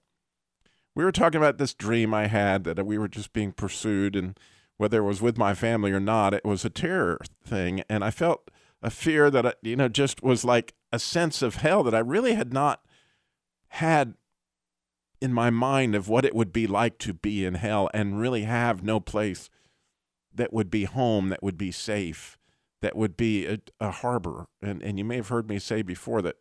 we 0.96 1.04
were 1.04 1.12
talking 1.12 1.40
about 1.40 1.58
this 1.58 1.74
dream 1.74 2.14
I 2.14 2.28
had 2.28 2.64
that 2.66 2.86
we 2.86 2.98
were 2.98 3.08
just 3.08 3.34
being 3.34 3.52
pursued, 3.52 4.16
and 4.16 4.38
whether 4.78 5.00
it 5.00 5.08
was 5.08 5.22
with 5.22 5.38
my 5.38 5.54
family 5.54 5.92
or 5.92 6.00
not, 6.00 6.34
it 6.34 6.46
was 6.46 6.64
a 6.64 6.70
terror 6.70 7.20
thing. 7.44 7.84
And 7.90 8.04
I 8.04 8.12
felt 8.12 8.50
a 8.82 8.90
fear 8.90 9.30
that, 9.30 9.46
uh, 9.46 9.54
you 9.62 9.76
know, 9.76 9.90
just 9.90 10.24
was 10.24 10.46
like 10.46 10.74
a 10.92 11.00
sense 11.00 11.42
of 11.42 11.56
hell 11.56 11.84
that 11.84 11.96
I 11.96 12.00
really 12.00 12.34
had 12.34 12.54
not 12.54 12.82
had 13.70 14.14
in 15.22 15.34
my 15.34 15.50
mind 15.50 15.96
of 15.96 16.08
what 16.08 16.26
it 16.26 16.34
would 16.36 16.54
be 16.54 16.68
like 16.68 16.98
to 17.00 17.14
be 17.14 17.46
in 17.46 17.56
hell 17.56 17.90
and 17.94 18.20
really 18.20 18.44
have 18.44 18.84
no 18.84 19.00
place 19.00 19.50
that 20.34 20.54
would 20.54 20.70
be 20.72 20.86
home, 20.86 21.30
that 21.30 21.44
would 21.44 21.58
be 21.58 21.72
safe, 21.72 22.38
that 22.82 22.96
would 22.96 23.18
be 23.18 23.46
a, 23.46 23.60
a 23.80 23.92
harbor. 23.92 24.48
And 24.62 24.82
and 24.82 24.98
you 24.98 25.04
may 25.06 25.18
have 25.18 25.28
heard 25.30 25.50
me 25.50 25.60
say 25.60 25.82
before 25.82 26.22
that 26.22 26.38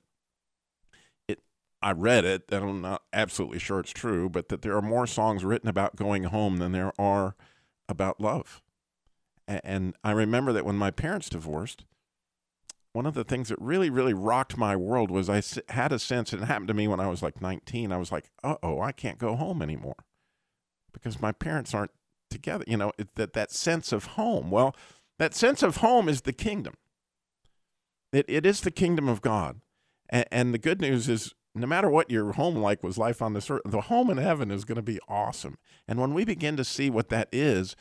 it 1.27 1.41
I 1.83 1.93
read 1.93 2.25
it, 2.25 2.45
and 2.51 2.65
I'm 2.65 2.81
not 2.83 3.03
absolutely 3.13 3.59
sure 3.59 3.81
it's 3.81 3.91
true, 3.93 4.29
but 4.29 4.49
that 4.49 4.63
there 4.63 4.77
are 4.77 4.83
more 4.83 5.07
songs 5.07 5.45
written 5.45 5.69
about 5.69 5.97
going 5.97 6.25
home 6.25 6.59
than 6.59 6.73
there 6.73 6.93
are 6.99 7.35
about 7.89 8.21
love. 8.21 8.63
A- 9.49 9.65
And 9.67 9.97
I 10.05 10.13
remember 10.13 10.53
that 10.53 10.65
when 10.65 10.77
my 10.77 10.91
parents 10.91 11.29
divorced, 11.29 11.85
one 12.93 13.07
of 13.07 13.15
the 13.15 13.25
things 13.25 13.49
that 13.49 13.61
really, 13.61 13.91
really 13.91 14.15
rocked 14.15 14.57
my 14.57 14.75
world 14.75 15.11
was 15.11 15.29
I 15.29 15.43
had 15.73 15.93
a 15.93 15.99
sense, 15.99 16.33
and 16.33 16.43
it 16.43 16.47
happened 16.47 16.69
to 16.69 16.75
me 16.75 16.89
when 16.89 17.01
I 17.01 17.09
was 17.09 17.23
like 17.23 17.41
19. 17.41 17.93
I 17.93 17.99
was 17.99 18.11
like, 18.11 18.31
uh 18.43 18.57
oh, 18.63 18.81
I 18.81 18.93
can't 18.93 19.19
go 19.19 19.37
home 19.37 19.63
anymore 19.63 19.97
because 20.93 21.21
my 21.21 21.33
parents 21.33 21.75
aren't 21.75 21.91
together. 22.31 22.65
You 22.67 22.77
know, 22.77 22.93
it, 22.99 23.15
that, 23.17 23.35
that 23.35 23.53
sense 23.53 23.93
of 23.93 24.05
home. 24.07 24.51
Well, 24.51 24.75
that 25.19 25.35
sense 25.35 25.63
of 25.63 25.79
home 25.79 26.09
is 26.09 26.23
the 26.23 26.33
kingdom, 26.33 26.75
it, 28.13 28.25
it 28.29 28.47
is 28.47 28.61
the 28.61 28.71
kingdom 28.71 29.09
of 29.09 29.21
God. 29.21 29.61
And, 30.09 30.27
and 30.31 30.55
the 30.55 30.59
good 30.59 30.81
news 30.81 31.09
is, 31.09 31.35
no 31.55 31.67
matter 31.67 31.91
what 31.91 32.11
your 32.11 32.33
home 32.33 32.57
like 32.57 32.83
was 32.83 32.99
life 32.99 33.21
on 33.21 33.35
this 33.35 33.51
earth, 33.51 33.63
the 33.65 33.83
home 33.83 34.11
in 34.11 34.17
heaven 34.17 34.51
is 34.51 34.65
going 34.65 34.77
to 34.77 34.83
be 34.83 35.01
awesome. 35.09 35.59
And 35.87 36.01
when 36.01 36.15
we 36.15 36.25
begin 36.25 36.57
to 36.57 36.65
see 36.65 36.89
what 36.89 37.09
that 37.09 37.29
is, 37.33 37.77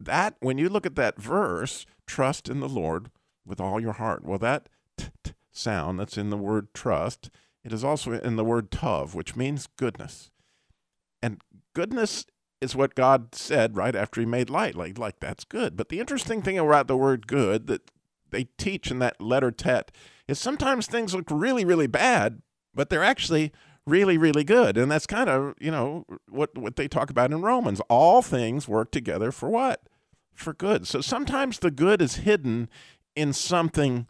that 0.00 0.36
when 0.40 0.58
you 0.58 0.68
look 0.68 0.86
at 0.86 0.96
that 0.96 1.20
verse, 1.20 1.86
trust 2.06 2.48
in 2.48 2.60
the 2.60 2.68
Lord 2.68 3.10
with 3.46 3.60
all 3.60 3.80
your 3.80 3.92
heart. 3.92 4.24
Well, 4.24 4.38
that 4.38 4.68
t- 4.96 5.08
t- 5.22 5.32
sound 5.52 5.98
that's 5.98 6.18
in 6.18 6.30
the 6.30 6.36
word 6.36 6.72
trust, 6.74 7.30
it 7.62 7.72
is 7.72 7.84
also 7.84 8.12
in 8.12 8.36
the 8.36 8.44
word 8.44 8.70
tov, 8.70 9.14
which 9.14 9.36
means 9.36 9.68
goodness. 9.76 10.30
And 11.22 11.40
goodness 11.74 12.26
is 12.60 12.76
what 12.76 12.94
God 12.94 13.34
said 13.34 13.76
right 13.76 13.94
after 13.94 14.20
he 14.20 14.26
made 14.26 14.50
light. 14.50 14.74
Like, 14.74 14.98
like 14.98 15.20
that's 15.20 15.44
good. 15.44 15.76
But 15.76 15.88
the 15.88 16.00
interesting 16.00 16.42
thing 16.42 16.58
about 16.58 16.88
the 16.88 16.96
word 16.96 17.26
good 17.26 17.66
that 17.66 17.90
they 18.30 18.48
teach 18.58 18.90
in 18.90 18.98
that 18.98 19.20
letter 19.20 19.50
tet 19.50 19.90
is 20.26 20.38
sometimes 20.38 20.86
things 20.86 21.14
look 21.14 21.30
really, 21.30 21.64
really 21.64 21.86
bad, 21.86 22.42
but 22.74 22.90
they're 22.90 23.04
actually 23.04 23.52
really, 23.86 24.18
really 24.18 24.44
good. 24.44 24.76
And 24.76 24.90
that's 24.90 25.06
kind 25.06 25.28
of, 25.28 25.54
you 25.60 25.70
know, 25.70 26.04
what, 26.28 26.56
what 26.56 26.76
they 26.76 26.88
talk 26.88 27.10
about 27.10 27.32
in 27.32 27.42
Romans. 27.42 27.80
All 27.88 28.22
things 28.22 28.66
work 28.66 28.90
together 28.90 29.30
for 29.30 29.48
what? 29.48 29.82
For 30.34 30.52
good. 30.52 30.86
So 30.86 31.00
sometimes 31.00 31.58
the 31.58 31.70
good 31.70 32.02
is 32.02 32.16
hidden 32.16 32.68
in 33.16 33.32
something 33.32 34.06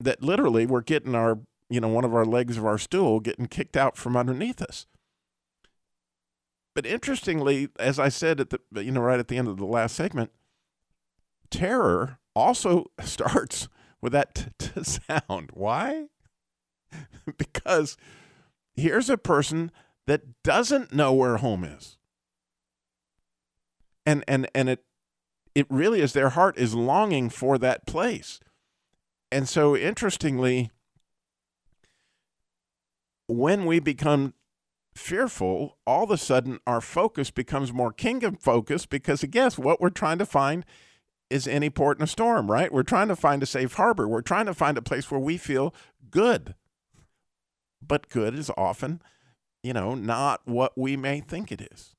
that 0.00 0.22
literally 0.22 0.66
we're 0.66 0.82
getting 0.82 1.14
our, 1.14 1.38
you 1.68 1.80
know, 1.80 1.88
one 1.88 2.04
of 2.04 2.14
our 2.14 2.24
legs 2.24 2.56
of 2.56 2.66
our 2.66 2.78
stool 2.78 3.20
getting 3.20 3.46
kicked 3.46 3.76
out 3.76 3.96
from 3.96 4.16
underneath 4.16 4.60
us. 4.60 4.86
But 6.74 6.86
interestingly, 6.86 7.68
as 7.78 7.98
I 7.98 8.08
said 8.08 8.40
at 8.40 8.50
the, 8.50 8.58
you 8.82 8.90
know, 8.90 9.00
right 9.00 9.20
at 9.20 9.28
the 9.28 9.36
end 9.36 9.48
of 9.48 9.58
the 9.58 9.66
last 9.66 9.94
segment, 9.94 10.30
terror 11.50 12.18
also 12.34 12.90
starts 13.02 13.68
with 14.00 14.12
that 14.12 14.34
t- 14.34 14.44
t- 14.58 14.82
sound. 14.82 15.50
Why? 15.52 16.06
because 17.38 17.96
here's 18.74 19.10
a 19.10 19.18
person 19.18 19.70
that 20.06 20.42
doesn't 20.42 20.92
know 20.92 21.12
where 21.12 21.36
home 21.36 21.64
is. 21.64 21.96
And 24.04 24.24
and 24.26 24.48
and 24.54 24.68
it 24.68 24.84
it 25.54 25.66
really 25.68 26.00
is 26.00 26.12
their 26.12 26.30
heart 26.30 26.56
is 26.58 26.74
longing 26.74 27.28
for 27.28 27.58
that 27.58 27.86
place. 27.86 28.40
And 29.30 29.48
so 29.48 29.76
interestingly 29.76 30.70
when 33.26 33.64
we 33.64 33.80
become 33.80 34.34
fearful, 34.94 35.78
all 35.86 36.04
of 36.04 36.10
a 36.10 36.18
sudden 36.18 36.58
our 36.66 36.80
focus 36.80 37.30
becomes 37.30 37.72
more 37.72 37.92
kingdom 37.92 38.36
focused 38.36 38.90
because 38.90 39.24
guess 39.24 39.58
what 39.58 39.80
we're 39.80 39.90
trying 39.90 40.18
to 40.18 40.26
find 40.26 40.64
is 41.30 41.48
any 41.48 41.70
port 41.70 41.98
in 41.98 42.04
a 42.04 42.06
storm, 42.06 42.50
right? 42.50 42.72
We're 42.72 42.82
trying 42.82 43.08
to 43.08 43.16
find 43.16 43.42
a 43.42 43.46
safe 43.46 43.74
harbor. 43.74 44.06
We're 44.06 44.20
trying 44.20 44.46
to 44.46 44.54
find 44.54 44.76
a 44.76 44.82
place 44.82 45.10
where 45.10 45.20
we 45.20 45.38
feel 45.38 45.74
good. 46.10 46.54
But 47.80 48.10
good 48.10 48.38
is 48.38 48.50
often, 48.56 49.00
you 49.62 49.72
know, 49.72 49.94
not 49.94 50.42
what 50.44 50.76
we 50.76 50.96
may 50.96 51.20
think 51.20 51.50
it 51.50 51.62
is. 51.72 51.96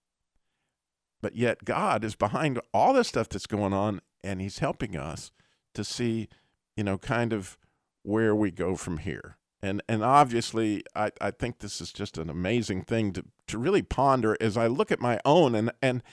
But 1.24 1.38
yet 1.38 1.64
God 1.64 2.04
is 2.04 2.16
behind 2.16 2.60
all 2.74 2.92
this 2.92 3.08
stuff 3.08 3.30
that's 3.30 3.48
going 3.48 3.72
on 3.72 4.02
and 4.26 4.42
he's 4.42 4.60
helping 4.60 4.98
us 4.98 5.32
to 5.74 5.86
see, 5.86 6.28
you 6.76 6.84
know, 6.84 6.98
kind 6.98 7.32
of 7.32 7.58
where 8.04 8.36
we 8.36 8.52
go 8.52 8.76
from 8.76 8.98
here. 8.98 9.38
And 9.62 9.82
and 9.88 10.04
obviously 10.04 10.84
I, 10.94 11.12
I 11.22 11.32
think 11.32 11.60
this 11.60 11.80
is 11.80 11.94
just 11.94 12.18
an 12.18 12.30
amazing 12.30 12.82
thing 12.82 13.14
to, 13.14 13.24
to 13.48 13.58
really 13.58 13.82
ponder 13.82 14.36
as 14.42 14.58
I 14.58 14.68
look 14.68 14.92
at 14.92 15.00
my 15.00 15.18
own 15.24 15.56
and 15.56 15.72
and 15.82 16.04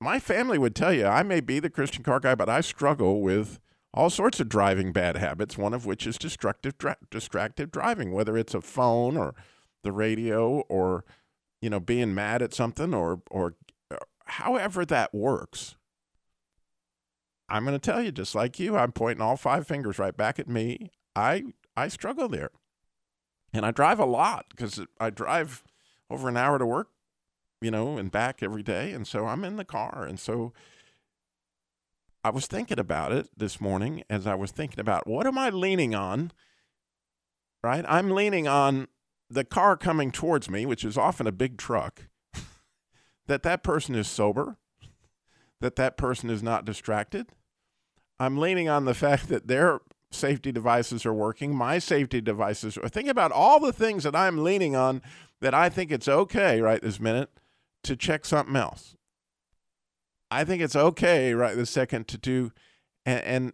my 0.00 0.20
family 0.20 0.56
would 0.56 0.76
tell 0.76 0.92
you 0.92 1.04
I 1.04 1.24
may 1.24 1.40
be 1.40 1.58
the 1.58 1.68
Christian 1.68 2.04
car 2.04 2.20
guy, 2.20 2.36
but 2.36 2.48
I 2.48 2.60
struggle 2.60 3.22
with 3.22 3.58
all 3.92 4.08
sorts 4.08 4.38
of 4.38 4.48
driving 4.48 4.92
bad 4.92 5.16
habits, 5.16 5.58
one 5.58 5.74
of 5.74 5.84
which 5.84 6.06
is 6.06 6.16
destructive 6.16 6.78
dra- 6.78 6.96
distracted 7.10 7.72
driving, 7.72 8.12
whether 8.12 8.36
it's 8.36 8.54
a 8.54 8.60
phone 8.60 9.16
or 9.16 9.34
the 9.82 9.90
radio 9.90 10.60
or 10.68 11.04
you 11.60 11.70
know 11.70 11.80
being 11.80 12.14
mad 12.14 12.40
at 12.40 12.54
something 12.54 12.94
or 12.94 13.20
or 13.32 13.56
however 14.26 14.84
that 14.84 15.14
works. 15.14 15.76
I'm 17.48 17.64
going 17.64 17.78
to 17.78 17.90
tell 17.90 18.02
you 18.02 18.10
just 18.10 18.34
like 18.34 18.58
you, 18.58 18.76
I'm 18.76 18.92
pointing 18.92 19.22
all 19.22 19.36
five 19.36 19.66
fingers 19.66 19.98
right 19.98 20.16
back 20.16 20.38
at 20.38 20.48
me. 20.48 20.90
I 21.14 21.44
I 21.76 21.88
struggle 21.88 22.28
there. 22.28 22.50
And 23.52 23.64
I 23.64 23.70
drive 23.70 24.00
a 24.00 24.04
lot 24.04 24.46
because 24.50 24.80
I 24.98 25.10
drive 25.10 25.62
over 26.10 26.28
an 26.28 26.36
hour 26.36 26.58
to 26.58 26.66
work, 26.66 26.88
you 27.60 27.70
know, 27.70 27.96
and 27.96 28.10
back 28.10 28.42
every 28.42 28.62
day. 28.62 28.92
And 28.92 29.06
so 29.06 29.26
I'm 29.26 29.44
in 29.44 29.56
the 29.56 29.64
car. 29.64 30.04
And 30.04 30.18
so 30.18 30.52
I 32.24 32.30
was 32.30 32.46
thinking 32.46 32.80
about 32.80 33.12
it 33.12 33.28
this 33.36 33.60
morning 33.60 34.02
as 34.10 34.26
I 34.26 34.34
was 34.34 34.50
thinking 34.50 34.80
about 34.80 35.06
what 35.06 35.26
am 35.26 35.38
I 35.38 35.50
leaning 35.50 35.94
on? 35.94 36.32
Right? 37.62 37.84
I'm 37.86 38.10
leaning 38.10 38.48
on 38.48 38.88
the 39.30 39.44
car 39.44 39.76
coming 39.76 40.10
towards 40.10 40.50
me, 40.50 40.66
which 40.66 40.84
is 40.84 40.98
often 40.98 41.26
a 41.26 41.32
big 41.32 41.56
truck, 41.56 42.08
that 43.26 43.42
that 43.42 43.62
person 43.62 43.94
is 43.94 44.08
sober, 44.08 44.58
that 45.60 45.76
that 45.76 45.96
person 45.96 46.30
is 46.30 46.42
not 46.42 46.64
distracted. 46.64 47.28
I'm 48.18 48.38
leaning 48.38 48.68
on 48.68 48.84
the 48.84 48.94
fact 48.94 49.28
that 49.28 49.48
their 49.48 49.80
safety 50.10 50.52
devices 50.52 51.04
are 51.04 51.12
working, 51.12 51.54
my 51.54 51.78
safety 51.78 52.20
devices 52.20 52.78
are. 52.78 52.88
Think 52.88 53.08
about 53.08 53.32
all 53.32 53.58
the 53.60 53.72
things 53.72 54.04
that 54.04 54.14
I'm 54.14 54.44
leaning 54.44 54.76
on 54.76 55.02
that 55.40 55.54
I 55.54 55.68
think 55.68 55.90
it's 55.90 56.08
okay 56.08 56.60
right 56.60 56.80
this 56.80 57.00
minute 57.00 57.30
to 57.82 57.96
check 57.96 58.24
something 58.24 58.56
else. 58.56 58.96
I 60.30 60.44
think 60.44 60.62
it's 60.62 60.76
okay 60.76 61.34
right 61.34 61.56
this 61.56 61.70
second 61.70 62.08
to 62.08 62.18
do, 62.18 62.52
and, 63.04 63.20
and 63.24 63.52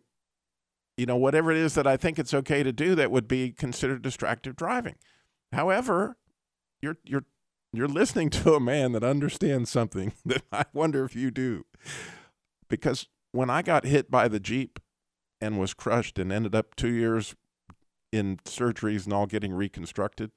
you 0.97 1.07
know 1.07 1.17
whatever 1.17 1.51
it 1.51 1.59
is 1.59 1.75
that 1.75 1.87
I 1.87 1.97
think 1.97 2.19
it's 2.19 2.33
okay 2.33 2.63
to 2.63 2.73
do 2.73 2.95
that 2.95 3.11
would 3.11 3.29
be 3.29 3.51
considered 3.51 4.03
distracted 4.03 4.57
driving. 4.57 4.97
However, 5.53 6.17
you're 6.81 6.99
you're 7.05 7.25
you're 7.73 7.89
listening 7.89 8.31
to 8.31 8.55
a 8.55 8.61
man 8.61 8.93
that 8.93 9.05
understands 9.05 9.71
something 9.71 10.13
that 10.25 10.43
I 10.53 10.65
wonder 10.73 11.05
if 11.05 11.15
you 11.15 11.31
do, 11.31 11.65
because 12.69 13.07
when 13.33 13.51
I 13.51 13.63
got 13.63 13.85
hit 13.85 14.11
by 14.11 14.29
the 14.29 14.41
jeep 14.41 14.81
and 15.41 15.59
was 15.59 15.75
crushed 15.75 16.19
and 16.19 16.33
ended 16.33 16.55
up 16.55 16.77
two 16.77 16.91
years 16.91 17.35
in 18.13 18.37
surgeries 18.39 19.05
and 19.05 19.13
all 19.13 19.27
getting 19.27 19.53
reconstructed. 19.53 20.31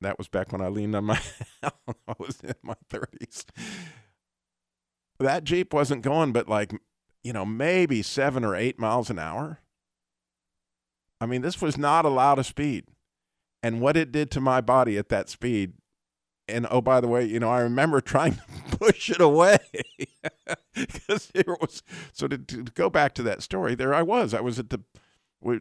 That 0.00 0.18
was 0.18 0.28
back 0.28 0.52
when 0.52 0.60
I 0.60 0.68
leaned 0.68 0.94
on 0.94 1.04
my, 1.04 1.20
I 1.62 2.14
was 2.18 2.40
in 2.42 2.54
my 2.62 2.74
30s. 2.90 3.44
That 5.18 5.44
Jeep 5.44 5.72
wasn't 5.72 6.02
going, 6.02 6.32
but 6.32 6.48
like, 6.48 6.72
you 7.22 7.32
know, 7.32 7.46
maybe 7.46 8.02
seven 8.02 8.44
or 8.44 8.54
eight 8.54 8.78
miles 8.78 9.08
an 9.08 9.18
hour. 9.18 9.60
I 11.20 11.26
mean, 11.26 11.42
this 11.42 11.62
was 11.62 11.78
not 11.78 12.04
allowed 12.04 12.38
a 12.38 12.44
speed. 12.44 12.86
And 13.62 13.80
what 13.80 13.96
it 13.96 14.12
did 14.12 14.30
to 14.32 14.40
my 14.40 14.60
body 14.60 14.98
at 14.98 15.08
that 15.08 15.30
speed. 15.30 15.72
And 16.46 16.66
oh, 16.70 16.80
by 16.80 17.00
the 17.00 17.08
way, 17.08 17.24
you 17.24 17.40
know, 17.40 17.50
I 17.50 17.60
remember 17.60 18.00
trying 18.02 18.34
to 18.34 18.76
push 18.78 19.10
it 19.10 19.20
away 19.20 19.58
because 20.74 21.30
it 21.34 21.48
was. 21.48 21.82
So 22.12 22.28
to, 22.28 22.38
to 22.38 22.62
go 22.74 22.90
back 22.90 23.14
to 23.14 23.22
that 23.24 23.42
story, 23.42 23.74
there 23.74 23.94
I 23.94 24.02
was. 24.02 24.34
I 24.34 24.40
was 24.40 24.58
at 24.58 24.70
the 24.70 24.80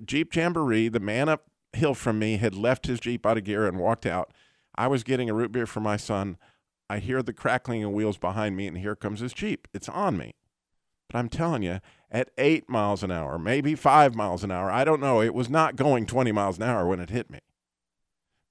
Jeep 0.05 0.35
Jamboree. 0.35 0.89
The 0.89 0.99
man 0.99 1.29
uphill 1.29 1.93
from 1.93 2.19
me 2.19 2.37
had 2.37 2.55
left 2.55 2.87
his 2.87 2.99
Jeep 2.99 3.25
out 3.25 3.37
of 3.37 3.43
gear 3.43 3.67
and 3.67 3.79
walked 3.79 4.05
out. 4.05 4.31
I 4.75 4.87
was 4.87 5.03
getting 5.03 5.29
a 5.29 5.33
root 5.33 5.51
beer 5.51 5.67
for 5.67 5.79
my 5.79 5.97
son. 5.97 6.37
I 6.89 6.99
hear 6.99 7.23
the 7.23 7.33
crackling 7.33 7.83
of 7.83 7.91
wheels 7.91 8.17
behind 8.17 8.55
me, 8.55 8.67
and 8.67 8.77
here 8.77 8.95
comes 8.95 9.19
his 9.19 9.33
Jeep. 9.33 9.67
It's 9.73 9.89
on 9.89 10.17
me. 10.17 10.35
But 11.09 11.19
I'm 11.19 11.29
telling 11.29 11.63
you, 11.63 11.79
at 12.11 12.29
eight 12.37 12.69
miles 12.69 13.03
an 13.03 13.11
hour, 13.11 13.37
maybe 13.37 13.75
five 13.75 14.15
miles 14.15 14.43
an 14.43 14.51
hour, 14.51 14.71
I 14.71 14.83
don't 14.83 15.01
know. 15.01 15.21
It 15.21 15.33
was 15.33 15.49
not 15.49 15.75
going 15.75 16.05
20 16.05 16.31
miles 16.31 16.57
an 16.57 16.63
hour 16.63 16.87
when 16.87 16.99
it 16.99 17.09
hit 17.09 17.29
me. 17.29 17.39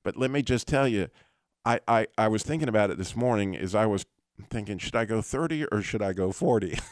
But 0.05 0.17
let 0.17 0.31
me 0.31 0.43
just 0.43 0.67
tell 0.67 0.89
you, 0.89 1.09
I, 1.65 1.81
I, 1.87 2.07
I 2.19 2.29
was 2.29 2.43
thinking 2.43 2.69
about 2.69 2.91
it 2.91 2.99
this 2.99 3.15
morning 3.15 3.57
as 3.57 3.75
I 3.75 3.87
was 3.87 4.05
thinking, 4.51 4.79
should 4.79 4.97
I 4.97 5.05
go 5.05 5.23
30 5.23 5.67
or 5.67 5.83
should 5.83 6.03
I 6.03 6.13
go 6.13 6.33
40? 6.33 6.79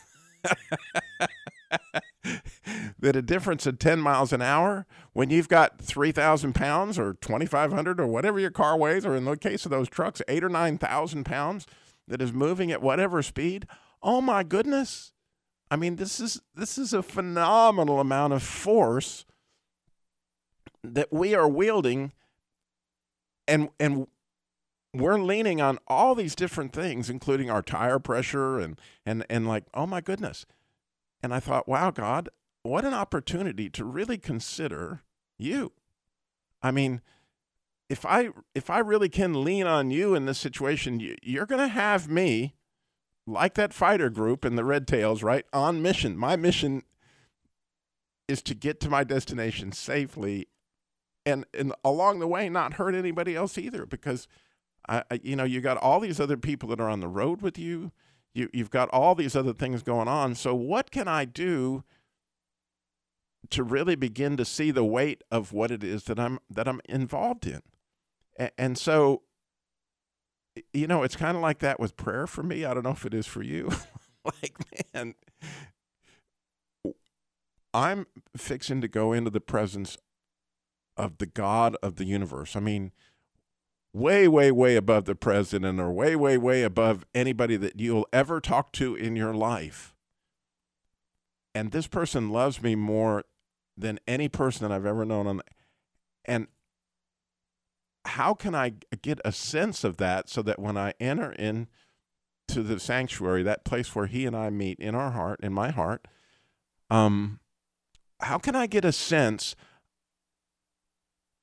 that 3.01 3.17
a 3.17 3.23
difference 3.23 3.67
of 3.67 3.79
10 3.79 4.01
miles 4.01 4.33
an 4.33 4.43
hour 4.43 4.87
when 5.13 5.31
you've 5.31 5.49
got 5.49 5.81
3,000 5.81 6.55
pounds 6.55 6.99
or 6.99 7.15
2,500 7.15 8.01
or 8.01 8.07
whatever 8.07 8.39
your 8.39 8.51
car 8.51 8.77
weighs, 8.77 9.05
or 9.05 9.17
in 9.17 9.25
the 9.25 9.37
case 9.37 9.65
of 9.65 9.71
those 9.71 9.89
trucks, 9.89 10.23
eight 10.29 10.45
or 10.45 10.49
9,000 10.49 11.25
pounds 11.25 11.67
that 12.07 12.23
is 12.23 12.33
moving 12.33 12.71
at 12.71 12.83
whatever 12.83 13.23
speed. 13.23 13.67
Oh 14.03 14.21
my 14.21 14.43
goodness. 14.43 15.13
I 15.71 15.77
mean, 15.77 15.97
this 15.97 16.19
is 16.19 16.41
this 16.55 16.79
is 16.79 16.93
a 16.93 17.03
phenomenal 17.03 18.01
amount 18.01 18.33
of 18.33 18.43
force 18.43 19.25
that 20.83 21.13
we 21.13 21.35
are 21.35 21.49
wielding 21.49 22.13
and 23.47 23.69
and 23.79 24.09
we're 24.93 25.19
leaning 25.19 25.61
on 25.61 25.79
all 25.87 26.15
these 26.15 26.35
different 26.35 26.73
things, 26.73 27.09
including 27.09 27.51
our 27.51 27.63
tire 27.63 27.99
pressure 27.99 28.59
and 28.59 28.79
and 29.07 29.25
and 29.31 29.47
like, 29.47 29.65
oh 29.75 29.87
my 29.87 30.01
goodness. 30.01 30.47
And 31.23 31.35
I 31.35 31.41
thought, 31.41 31.69
wow, 31.69 31.91
God, 31.91 32.31
what 32.63 32.85
an 32.85 32.95
opportunity 32.95 33.69
to 33.71 33.85
really 33.85 34.19
consider 34.19 35.03
you. 35.39 35.73
I 36.63 36.71
mean, 36.71 37.01
if 37.89 38.05
I 38.05 38.31
if 38.55 38.71
I 38.71 38.79
really 38.79 39.09
can 39.09 39.45
lean 39.45 39.67
on 39.67 39.91
you 39.91 40.15
in 40.15 40.27
this 40.27 40.39
situation, 40.39 41.01
you, 41.01 41.17
you're 41.23 41.47
going 41.47 41.61
to 41.61 41.69
have 41.69 42.09
me 42.09 42.55
like 43.27 43.55
that 43.55 43.73
fighter 43.73 44.11
group 44.11 44.45
in 44.45 44.57
the 44.57 44.65
Red 44.65 44.87
Tails, 44.87 45.23
right? 45.23 45.45
On 45.53 45.83
mission. 45.83 46.17
My 46.17 46.37
mission 46.37 46.83
is 48.29 48.43
to 48.43 48.55
get 48.55 48.81
to 48.81 48.89
my 48.89 49.05
destination 49.05 49.73
safely 49.73 50.49
and 51.27 51.45
and 51.53 51.73
along 51.85 52.21
the 52.21 52.29
way 52.29 52.49
not 52.49 52.75
hurt 52.75 52.95
anybody 52.95 53.35
else 53.35 53.59
either 53.59 53.87
because 53.87 54.29
I, 54.89 55.05
you 55.23 55.37
know 55.37 55.45
you 55.45 55.61
got 55.61 55.77
all 55.77 56.01
these 56.01 56.21
other 56.21 56.37
people 56.37 56.69
that 56.71 56.81
are 56.81 56.89
on 56.89 57.01
the 57.01 57.09
road 57.09 57.43
with 57.43 57.59
you. 57.59 57.93
You 58.35 58.49
you've 58.53 58.71
got 58.71 58.89
all 58.91 59.15
these 59.15 59.37
other 59.37 59.53
things 59.53 59.83
going 59.83 60.09
on. 60.09 60.35
So 60.35 60.55
what 60.55 60.91
can 60.91 61.09
i 61.09 61.25
do 61.25 61.85
to 63.51 63.63
really 63.63 63.97
begin 63.97 64.37
to 64.37 64.45
see 64.45 64.71
the 64.71 64.85
weight 64.85 65.25
of 65.31 65.53
what 65.53 65.71
it 65.71 65.83
is 65.83 66.05
that 66.05 66.19
i'm 66.19 66.39
that 66.49 66.69
i'm 66.69 66.81
involved 66.89 67.47
in? 67.47 67.63
And, 68.39 68.51
and 68.59 68.79
so 68.79 69.23
you 70.73 70.87
know 70.87 71.03
it's 71.03 71.17
kind 71.17 71.37
of 71.37 71.43
like 71.43 71.61
that 71.61 71.79
with 71.79 71.97
prayer 71.97 72.27
for 72.27 72.43
me. 72.43 72.65
I 72.65 72.75
don't 72.75 72.85
know 72.85 72.91
if 72.91 73.07
it 73.07 73.15
is 73.15 73.27
for 73.27 73.43
you. 73.43 73.71
Like 74.43 74.55
man 74.93 75.15
i'm 77.73 78.07
fixing 78.37 78.83
to 78.83 78.87
go 78.87 79.15
into 79.15 79.31
the 79.31 79.41
presence 79.41 79.97
of 81.01 81.17
the 81.17 81.27
God 81.27 81.77
of 81.83 81.97
the 81.97 82.05
universe. 82.05 82.55
I 82.55 82.61
mean, 82.61 82.93
way, 83.93 84.29
way, 84.29 84.51
way 84.53 84.77
above 84.77 85.05
the 85.05 85.15
president 85.15 85.81
or 85.81 85.91
way, 85.91 86.15
way, 86.15 86.39
way 86.39 86.63
above 86.63 87.05
anybody 87.15 87.57
that 87.57 87.81
you'll 87.81 88.09
ever 88.13 88.41
talk 88.41 88.73
to 88.73 88.95
in 88.95 89.17
your 89.17 89.35
life. 89.35 89.95
And 91.55 91.73
this 91.73 91.87
person 91.87 92.31
loves 92.31 92.63
me 92.63 92.75
more 92.75 93.25
than 93.77 93.99
any 94.07 94.29
person 94.29 94.69
that 94.69 94.75
I've 94.75 94.87
ever 94.87 95.05
known. 95.05 95.27
On, 95.27 95.43
and 96.25 96.47
how 98.05 98.35
can 98.35 98.55
I 98.55 98.75
get 99.03 99.21
a 99.25 99.33
sense 99.33 99.83
of 99.85 99.97
that 99.97 100.29
so 100.29 100.43
that 100.43 100.59
when 100.59 100.77
I 100.77 100.95
enter 101.01 101.33
in 101.33 101.69
to 102.49 102.63
the 102.63 102.79
sanctuary, 102.79 103.43
that 103.43 103.65
place 103.65 103.95
where 103.95 104.07
he 104.07 104.27
and 104.27 104.37
I 104.37 104.51
meet 104.51 104.79
in 104.79 104.95
our 104.95 105.11
heart, 105.11 105.41
in 105.43 105.53
my 105.53 105.71
heart, 105.71 106.07
um, 106.89 107.41
how 108.21 108.39
can 108.39 108.55
I 108.55 108.67
get 108.67 108.85
a 108.85 108.93
sense 108.93 109.57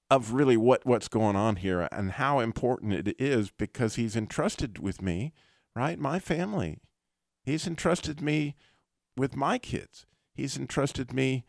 of 0.09 0.33
really 0.33 0.57
what 0.57 0.85
what's 0.85 1.07
going 1.07 1.35
on 1.35 1.57
here 1.57 1.87
and 1.91 2.11
how 2.13 2.39
important 2.39 2.93
it 2.93 3.15
is 3.19 3.51
because 3.51 3.95
he's 3.95 4.15
entrusted 4.15 4.79
with 4.79 5.01
me, 5.01 5.33
right? 5.75 5.99
My 5.99 6.19
family. 6.19 6.79
He's 7.43 7.67
entrusted 7.67 8.21
me 8.21 8.55
with 9.15 9.35
my 9.35 9.57
kids. 9.57 10.05
He's 10.33 10.57
entrusted 10.57 11.13
me 11.13 11.45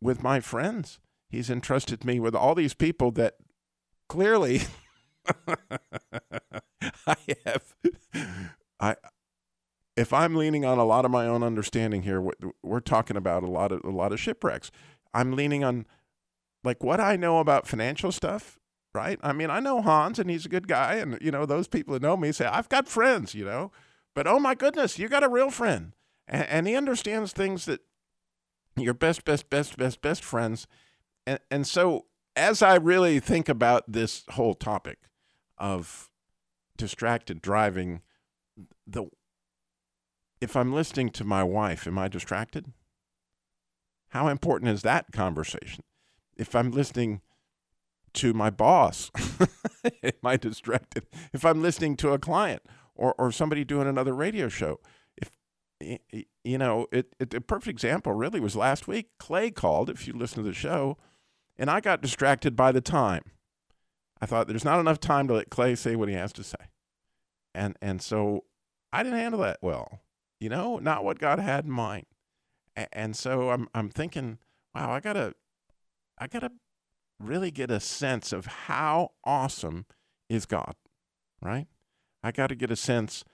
with 0.00 0.22
my 0.22 0.40
friends. 0.40 0.98
He's 1.28 1.50
entrusted 1.50 2.04
me 2.04 2.20
with 2.20 2.34
all 2.34 2.54
these 2.54 2.74
people 2.74 3.10
that 3.12 3.36
clearly 4.08 4.62
I 7.06 7.16
have 7.44 7.74
I 8.78 8.96
if 9.96 10.12
I'm 10.12 10.34
leaning 10.34 10.64
on 10.64 10.78
a 10.78 10.84
lot 10.84 11.04
of 11.06 11.10
my 11.10 11.26
own 11.26 11.42
understanding 11.42 12.02
here, 12.02 12.22
we're 12.62 12.80
talking 12.80 13.16
about 13.16 13.42
a 13.42 13.50
lot 13.50 13.72
of 13.72 13.82
a 13.84 13.90
lot 13.90 14.12
of 14.12 14.20
shipwrecks. 14.20 14.70
I'm 15.14 15.32
leaning 15.32 15.64
on 15.64 15.86
like 16.66 16.82
what 16.82 17.00
I 17.00 17.14
know 17.14 17.38
about 17.38 17.68
financial 17.68 18.10
stuff, 18.10 18.58
right? 18.92 19.20
I 19.22 19.32
mean, 19.32 19.50
I 19.50 19.60
know 19.60 19.80
Hans 19.80 20.18
and 20.18 20.28
he's 20.28 20.44
a 20.44 20.50
good 20.50 20.66
guy. 20.66 20.96
And, 20.96 21.16
you 21.22 21.30
know, 21.30 21.46
those 21.46 21.68
people 21.68 21.94
that 21.94 22.02
know 22.02 22.16
me 22.16 22.32
say, 22.32 22.44
I've 22.44 22.68
got 22.68 22.88
friends, 22.88 23.34
you 23.34 23.44
know, 23.44 23.70
but 24.14 24.26
oh 24.26 24.40
my 24.40 24.56
goodness, 24.56 24.98
you 24.98 25.08
got 25.08 25.22
a 25.22 25.28
real 25.28 25.50
friend. 25.50 25.92
And, 26.26 26.46
and 26.48 26.66
he 26.66 26.74
understands 26.74 27.32
things 27.32 27.66
that 27.66 27.80
your 28.76 28.94
best, 28.94 29.24
best, 29.24 29.48
best, 29.48 29.78
best, 29.78 30.02
best 30.02 30.24
friends. 30.24 30.66
And, 31.24 31.38
and 31.52 31.66
so 31.66 32.06
as 32.34 32.62
I 32.62 32.74
really 32.74 33.20
think 33.20 33.48
about 33.48 33.84
this 33.86 34.24
whole 34.30 34.54
topic 34.54 34.98
of 35.56 36.10
distracted 36.76 37.40
driving, 37.40 38.02
the 38.86 39.06
if 40.40 40.54
I'm 40.56 40.72
listening 40.72 41.10
to 41.10 41.24
my 41.24 41.42
wife, 41.44 41.86
am 41.86 41.96
I 41.96 42.08
distracted? 42.08 42.72
How 44.08 44.28
important 44.28 44.70
is 44.70 44.82
that 44.82 45.12
conversation? 45.12 45.82
If 46.36 46.54
I'm 46.54 46.70
listening 46.70 47.20
to 48.14 48.32
my 48.32 48.50
boss, 48.50 49.10
am 50.02 50.12
I 50.24 50.36
distracted? 50.36 51.06
If 51.32 51.44
I'm 51.44 51.62
listening 51.62 51.96
to 51.98 52.12
a 52.12 52.18
client 52.18 52.62
or, 52.94 53.14
or 53.18 53.30
somebody 53.30 53.64
doing 53.64 53.86
another 53.86 54.14
radio 54.14 54.48
show, 54.48 54.80
if 55.16 55.30
you 56.44 56.58
know, 56.58 56.86
it, 56.90 57.14
it 57.18 57.34
a 57.34 57.40
perfect 57.40 57.68
example 57.68 58.12
really 58.12 58.40
was 58.40 58.56
last 58.56 58.88
week. 58.88 59.10
Clay 59.18 59.50
called, 59.50 59.90
if 59.90 60.06
you 60.06 60.14
listen 60.14 60.42
to 60.42 60.48
the 60.48 60.54
show, 60.54 60.96
and 61.58 61.70
I 61.70 61.80
got 61.80 62.02
distracted 62.02 62.56
by 62.56 62.72
the 62.72 62.80
time. 62.80 63.22
I 64.20 64.26
thought 64.26 64.48
there's 64.48 64.64
not 64.64 64.80
enough 64.80 65.00
time 65.00 65.28
to 65.28 65.34
let 65.34 65.50
Clay 65.50 65.74
say 65.74 65.94
what 65.96 66.08
he 66.08 66.14
has 66.14 66.32
to 66.34 66.42
say. 66.44 66.56
And 67.54 67.76
and 67.82 68.00
so 68.00 68.44
I 68.92 69.02
didn't 69.02 69.18
handle 69.18 69.40
that 69.40 69.58
well. 69.60 70.00
You 70.40 70.48
know, 70.48 70.78
not 70.78 71.04
what 71.04 71.18
God 71.18 71.38
had 71.38 71.64
in 71.64 71.70
mind. 71.70 72.06
And 72.92 73.16
so 73.16 73.50
I'm 73.50 73.68
I'm 73.74 73.88
thinking, 73.88 74.38
wow, 74.74 74.92
I 74.92 75.00
gotta 75.00 75.34
I 76.18 76.26
got 76.26 76.40
to 76.40 76.50
really 77.18 77.50
get 77.50 77.70
a 77.70 77.80
sense 77.80 78.32
of 78.32 78.46
how 78.46 79.12
awesome 79.24 79.86
is 80.28 80.46
God, 80.46 80.74
right? 81.40 81.66
I 82.22 82.32
got 82.32 82.48
to 82.48 82.54
get 82.54 82.70
a 82.70 82.76
sense 82.76 83.24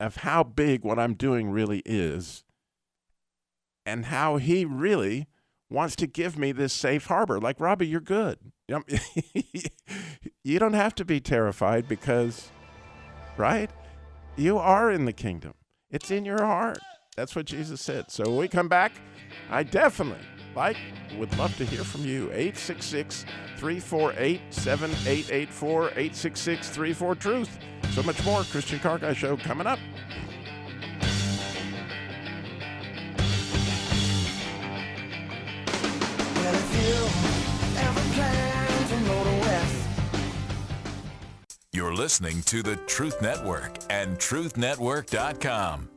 of 0.00 0.16
how 0.16 0.42
big 0.42 0.84
what 0.84 0.98
I'm 0.98 1.14
doing 1.14 1.50
really 1.50 1.82
is 1.84 2.44
and 3.86 4.06
how 4.06 4.36
he 4.36 4.64
really 4.64 5.26
wants 5.70 5.96
to 5.96 6.06
give 6.06 6.38
me 6.38 6.52
this 6.52 6.72
safe 6.72 7.06
harbor. 7.06 7.40
Like, 7.40 7.60
Robbie, 7.60 7.86
you're 7.86 8.00
good. 8.00 8.38
you 10.44 10.58
don't 10.58 10.74
have 10.74 10.94
to 10.96 11.04
be 11.04 11.20
terrified 11.20 11.88
because, 11.88 12.50
right? 13.36 13.70
You 14.36 14.58
are 14.58 14.90
in 14.90 15.04
the 15.04 15.12
kingdom. 15.12 15.54
It's 15.90 16.10
in 16.10 16.24
your 16.24 16.42
heart. 16.44 16.78
That's 17.16 17.36
what 17.36 17.46
Jesus 17.46 17.80
said. 17.80 18.10
So 18.10 18.24
when 18.24 18.36
we 18.36 18.48
come 18.48 18.68
back, 18.68 18.92
I 19.50 19.62
definitely 19.62 20.24
like 20.54 20.76
would 21.18 21.36
love 21.38 21.56
to 21.56 21.64
hear 21.64 21.84
from 21.84 22.04
you. 22.04 22.24
866 22.32 23.24
348 23.56 24.40
7884 24.50 25.84
866 25.88 26.68
34 26.70 27.14
Truth. 27.14 27.58
So 27.90 28.02
much 28.02 28.24
more. 28.24 28.42
Christian 28.44 28.78
Car 28.78 28.98
Guy 28.98 29.12
Show 29.12 29.36
coming 29.36 29.66
up. 29.66 29.78
Well, 36.34 36.54
if 36.54 36.70
you 36.80 37.80
ever 37.80 38.00
plan 38.14 38.88
to 38.88 38.96
go 39.08 39.24
to 39.24 39.46
West, 39.46 39.88
You're 41.72 41.94
listening 41.94 42.42
to 42.42 42.62
the 42.62 42.76
Truth 42.86 43.20
Network 43.22 43.78
and 43.90 44.16
truthnetwork.com. 44.18 45.91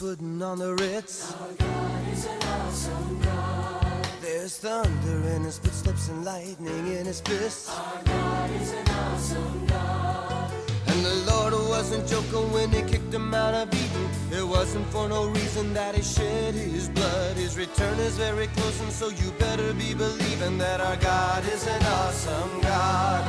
putting 0.00 0.40
on 0.40 0.58
the 0.58 0.74
Ritz. 0.76 1.34
Our 1.34 1.52
God 1.58 2.08
is 2.10 2.24
an 2.24 2.42
awesome 2.42 3.20
God. 3.20 4.06
There's 4.22 4.56
thunder 4.56 5.28
in 5.28 5.44
his 5.44 5.58
footsteps 5.58 6.08
and 6.08 6.24
lightning 6.24 6.86
in 6.96 7.04
his 7.04 7.20
fists. 7.20 7.68
Our 7.68 8.02
God 8.04 8.50
is 8.62 8.72
an 8.72 8.88
awesome 8.88 9.66
God. 9.66 10.52
And 10.86 11.04
the 11.04 11.16
Lord 11.30 11.52
wasn't 11.68 12.08
joking 12.08 12.50
when 12.50 12.70
he 12.70 12.80
kicked 12.80 13.12
him 13.12 13.34
out 13.34 13.52
of 13.52 13.68
Eden. 13.74 14.08
It 14.32 14.46
wasn't 14.46 14.86
for 14.86 15.06
no 15.06 15.28
reason 15.28 15.74
that 15.74 15.94
he 15.94 16.02
shed 16.02 16.54
his 16.54 16.88
blood. 16.88 17.36
His 17.36 17.58
return 17.58 17.98
is 17.98 18.16
very 18.16 18.46
close, 18.46 18.80
and 18.80 18.90
so 18.90 19.10
you 19.10 19.30
better 19.38 19.74
be 19.74 19.92
believing 19.92 20.56
that 20.56 20.80
our 20.80 20.96
God 20.96 21.44
is 21.44 21.66
an 21.66 21.82
awesome 21.84 22.60
God. 22.62 23.22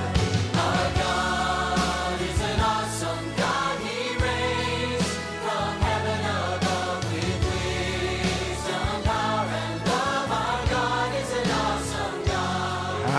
Our 0.56 0.94
God 0.96 1.31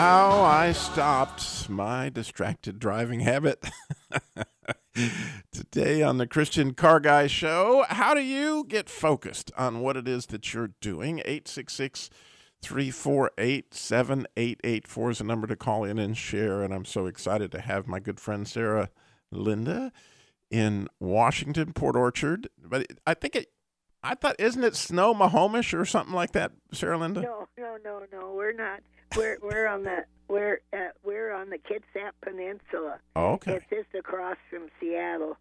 How 0.03 0.43
I 0.43 0.73
stopped 0.73 1.71
my 1.71 2.09
distracted 2.09 2.81
driving 2.81 3.21
habit. 3.21 3.65
Today 5.53 6.03
on 6.03 6.19
the 6.19 6.27
Christian 6.27 6.75
Car 6.75 6.99
Guy 6.99 7.29
Show, 7.29 7.85
how 7.89 8.13
do 8.13 8.21
you 8.21 8.65
get 8.67 8.91
focused 8.91 9.53
on 9.57 9.79
what 9.79 9.97
it 9.97 10.09
is 10.09 10.27
that 10.27 10.53
you're 10.53 10.73
doing? 10.81 11.21
866 11.21 12.11
348 12.63 13.73
7884 13.73 15.11
is 15.13 15.19
the 15.19 15.25
number 15.25 15.47
to 15.47 15.55
call 15.55 15.85
in 15.85 16.01
and 16.01 16.17
share. 16.17 16.63
And 16.63 16.75
I'm 16.75 16.85
so 16.85 17.07
excited 17.07 17.53
to 17.53 17.61
have 17.61 17.87
my 17.87 18.01
good 18.01 18.19
friend 18.19 18.49
Sara 18.49 18.91
Linda 19.31 19.93
in 20.51 20.89
Washington, 20.99 21.73
Port 21.75 21.95
Orchard. 21.95 22.49
But 22.61 22.89
I 23.07 23.15
think 23.15 23.37
it, 23.37 23.53
I 24.03 24.17
thought, 24.17 24.35
isn't 24.41 24.65
it 24.65 24.75
Snow 24.75 25.15
Mahomish 25.15 25.79
or 25.79 25.85
something 25.85 26.13
like 26.13 26.33
that, 26.33 26.51
Sara 26.73 26.99
Linda? 26.99 27.21
No, 27.21 27.47
no, 27.57 27.77
no, 27.85 28.03
no. 28.11 28.33
We're 28.35 28.53
not. 28.53 28.81
We're 29.17 29.39
we're 29.43 29.67
on 29.67 29.83
the 29.85 30.05
we're 30.29 30.61
uh, 30.73 30.91
we're 31.05 31.33
on 31.33 31.51
the 31.51 31.59
Kitsap 31.59 32.13
Peninsula. 32.23 32.99
Oh, 33.17 33.33
okay. 33.33 33.55
It's 33.57 33.67
just 33.69 33.95
across 33.99 34.37
from 34.51 34.69
Seattle, 34.81 35.37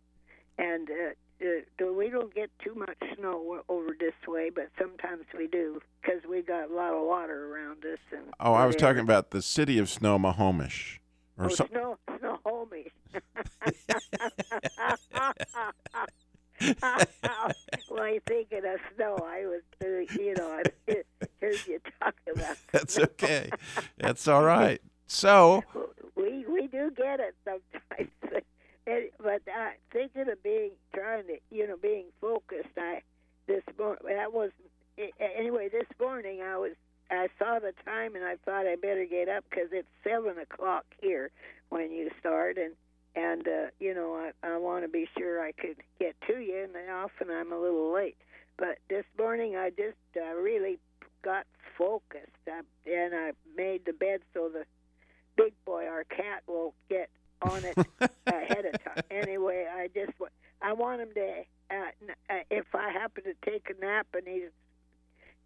and 0.57 0.89
uh, 0.89 1.45
uh, 1.85 1.93
we 1.93 2.09
don't 2.09 2.33
get 2.33 2.49
too 2.63 2.75
much 2.75 2.97
snow 3.17 3.61
over 3.69 3.95
this 3.99 4.13
way, 4.27 4.49
but 4.53 4.69
sometimes 4.79 5.23
we 5.37 5.47
do 5.47 5.79
because 6.01 6.21
we 6.29 6.41
got 6.41 6.69
a 6.69 6.73
lot 6.73 6.93
of 6.93 7.05
water 7.05 7.53
around 7.53 7.85
us. 7.85 7.99
And 8.11 8.25
Oh, 8.39 8.53
I 8.53 8.65
was 8.65 8.75
talking 8.75 9.01
about 9.01 9.31
the 9.31 9.41
city 9.41 9.77
of 9.77 9.89
Snohomish, 9.89 10.99
or 11.37 11.45
oh, 11.45 11.49
something. 11.49 11.77
snow, 11.77 11.97
Snohomish. 12.19 12.91
well, 17.89 18.07
you 18.07 18.19
thinking 18.27 18.61
of 18.65 18.79
snow? 18.95 19.17
I 19.23 19.45
was, 19.45 19.61
uh, 19.83 19.87
you 20.21 20.33
know, 20.37 20.61
I 20.87 20.93
heard 21.41 21.57
you 21.67 21.79
talk 22.01 22.15
about. 22.33 22.57
That's 22.71 22.97
okay. 22.99 23.49
That's 23.97 24.27
all 24.27 24.43
right. 24.43 24.81
So, 25.07 25.63
we 26.15 26.45
we 26.47 26.67
do 26.67 26.91
get 26.95 27.19
it 27.19 27.35
sometimes, 27.43 28.11
And- 28.87 29.09
but 29.21 29.41
uh, 29.47 29.69
thinking 29.91 30.29
of 30.29 30.41
being 30.43 30.71
trying 30.93 31.27
to 31.27 31.37
you 31.51 31.67
know 31.67 31.77
being 31.77 32.05
focused. 32.19 32.69
I 32.77 33.01
this 33.47 33.63
morning 33.77 33.99
that 34.15 34.33
was 34.33 34.51
anyway. 35.37 35.69
This 35.69 35.87
morning 35.99 36.41
I 36.41 36.57
was 36.57 36.71
I 37.09 37.27
saw 37.37 37.59
the 37.59 37.73
time 37.85 38.15
and 38.15 38.23
I 38.23 38.37
thought 38.45 38.65
I 38.65 38.75
better 38.75 39.05
get 39.05 39.27
up 39.29 39.43
because 39.49 39.69
it's 39.71 39.87
seven 40.03 40.37
o'clock 40.39 40.85
here 41.01 41.29
when 41.69 41.91
you 41.91 42.09
start 42.19 42.57
and 42.57 42.73
and 43.15 43.47
uh, 43.47 43.67
you 43.79 43.93
know 43.93 44.13
I 44.15 44.47
I 44.47 44.57
want 44.57 44.83
to 44.83 44.89
be 44.89 45.07
sure 45.17 45.41
I 45.41 45.51
could 45.51 45.77
get 45.99 46.15
to 46.27 46.39
you 46.39 46.63
and 46.63 46.89
often 46.91 47.29
I'm 47.29 47.51
a 47.51 47.59
little 47.59 47.91
late. 47.93 48.17
But 48.57 48.77
this 48.89 49.05
morning 49.17 49.55
I 49.55 49.69
just 49.69 49.97
uh, 50.15 50.35
really 50.35 50.79
got 51.23 51.45
focused 51.77 52.31
I, 52.47 52.61
and 52.89 53.13
I 53.13 53.31
made 53.55 53.85
the 53.85 53.93
bed 53.93 54.21
so 54.33 54.49
the 54.49 54.65
big 55.35 55.53
boy, 55.65 55.85
our 55.87 56.03
cat, 56.03 56.43
will 56.47 56.73
get 56.89 57.09
on 57.41 57.63
it 57.63 57.77
ahead 58.27 58.65
of 58.65 58.83
time. 58.83 59.03
Anyway, 59.09 59.65
I 59.71 59.89
just 59.93 60.13
I 60.61 60.73
want 60.73 61.01
him 61.01 61.09
to. 61.15 61.43
Uh, 61.69 62.13
uh, 62.29 62.33
if 62.49 62.65
I 62.75 62.91
happen 62.91 63.23
to 63.23 63.33
take 63.49 63.69
a 63.69 63.79
nap 63.79 64.07
and 64.13 64.27
he's 64.27 64.49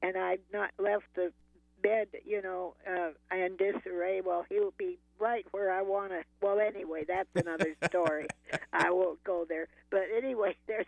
and 0.02 0.18
I've 0.18 0.40
not 0.52 0.72
left 0.80 1.06
the 1.16 1.32
bed, 1.82 2.08
you 2.26 2.42
know, 2.42 2.76
uh, 2.88 3.12
in 3.36 3.58
disarray, 3.58 4.22
well, 4.22 4.46
he'll 4.50 4.74
be 4.78 4.98
right 5.20 5.46
where 5.52 5.72
I 5.72 5.82
want 5.82 6.12
to. 6.12 6.22
Well, 6.42 6.60
anyway, 6.60 7.04
that's 7.08 7.30
another 7.36 7.76
story. 7.86 8.28
I 8.74 8.92
won't 8.92 9.24
go 9.24 9.46
there. 9.48 9.68
But 9.90 10.04
anyway, 10.16 10.56
there's. 10.68 10.86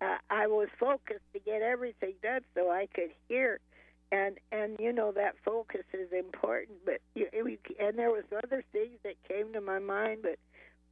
uh, 0.00 0.16
I 0.30 0.46
was 0.46 0.68
focused 0.78 1.24
to 1.34 1.40
get 1.40 1.62
everything 1.62 2.14
done 2.22 2.40
so 2.54 2.70
I 2.70 2.86
could 2.94 3.10
hear 3.28 3.60
and 4.12 4.38
and 4.50 4.76
you 4.78 4.92
know 4.92 5.12
that 5.12 5.34
focus 5.44 5.84
is 5.92 6.08
important 6.12 6.78
but 6.84 7.00
you, 7.14 7.28
we, 7.44 7.58
and 7.78 7.98
there 7.98 8.10
was 8.10 8.24
other 8.44 8.64
things 8.72 8.98
that 9.04 9.14
came 9.28 9.52
to 9.52 9.60
my 9.60 9.78
mind 9.78 10.18
but 10.22 10.36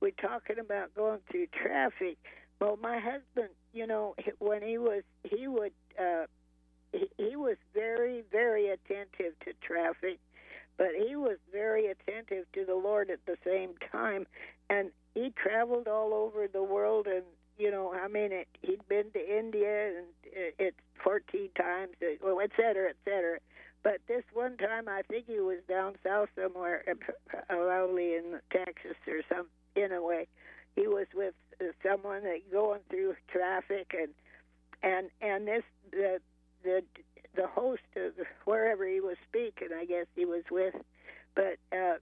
we're 0.01 0.11
talking 0.13 0.59
about 0.59 0.95
going 0.95 1.19
through 1.31 1.47
traffic 1.49 2.17
well 2.61 2.79
my 2.81 2.99
husband 2.99 3.49
you 3.73 3.87
know 3.87 4.15
when 4.39 4.63
he 4.63 4.79
was 4.79 5.03
he 5.25 5.49
would 5.49 5.73
uh 5.99 6.27
he, 6.93 7.37
was 7.37 7.57
very 7.75 8.23
very 8.31 8.69
attentive 8.69 9.39
to 9.45 9.53
traffic 9.63 10.19
but 10.77 10.89
he 10.97 11.17
was 11.17 11.39
very 11.53 11.87
attentive 11.87 12.45
to 12.53 12.65
the 12.65 12.75
lord 12.75 13.11
at 13.11 13.19
the 13.27 13.37
same 13.45 13.71
time. 13.91 14.27
And 14.71 14.91
he 15.15 15.31
traveled 15.31 15.89
all 15.89 16.15
over 16.15 16.47
the 16.47 16.63
world 16.63 17.07
and 17.07 17.25
you 17.59 17.71
know 17.71 17.93
i 17.93 18.07
mean 18.07 18.31
it, 18.31 18.47
he'd 18.63 18.87
been 18.89 19.11
to 19.13 19.39
india 19.39 19.89
and 19.99 20.07
it, 20.25 20.55
it's 20.61 20.77
14 21.03 21.49
times 21.57 21.91
uh, 22.03 22.15
well 22.23 22.41
et 22.41 22.51
cetera 22.57 22.91
et 22.91 22.97
cetera. 23.05 23.39
But 23.83 23.99
this 24.07 24.23
one 24.33 24.57
time 24.57 24.89
i 24.89 25.03
think 25.03 25.27
he 25.27 25.41
was 25.41 25.59
down 25.69 25.95
south 26.05 26.29
somewhere 26.41 26.85
uh, 26.89 26.95
probably 27.49 28.15
in 28.15 28.41
texas 28.53 28.97
or 29.07 29.23
some 29.29 29.47
in 29.75 29.93
a 29.93 30.03
way. 30.03 30.27
He 30.77 30.87
was 30.87 31.07
with 31.15 31.35
uh, 31.61 31.67
someone 31.83 32.23
that 32.23 32.51
going 32.53 32.81
through 32.91 33.17
traffic 33.29 33.95
and 33.99 34.11
and 34.83 35.11
and 35.21 35.49
this 35.49 35.65
the 35.91 36.21
the 36.69 36.83
the 37.35 37.47
host 37.47 37.83
of 37.97 38.13
wherever 38.45 38.87
he 38.87 39.01
was 39.01 39.17
speaking 39.29 39.69
i 39.79 39.85
guess 39.85 40.07
he 40.17 40.25
was 40.25 40.43
with. 40.51 40.75
But 41.35 41.57
uh 41.73 41.97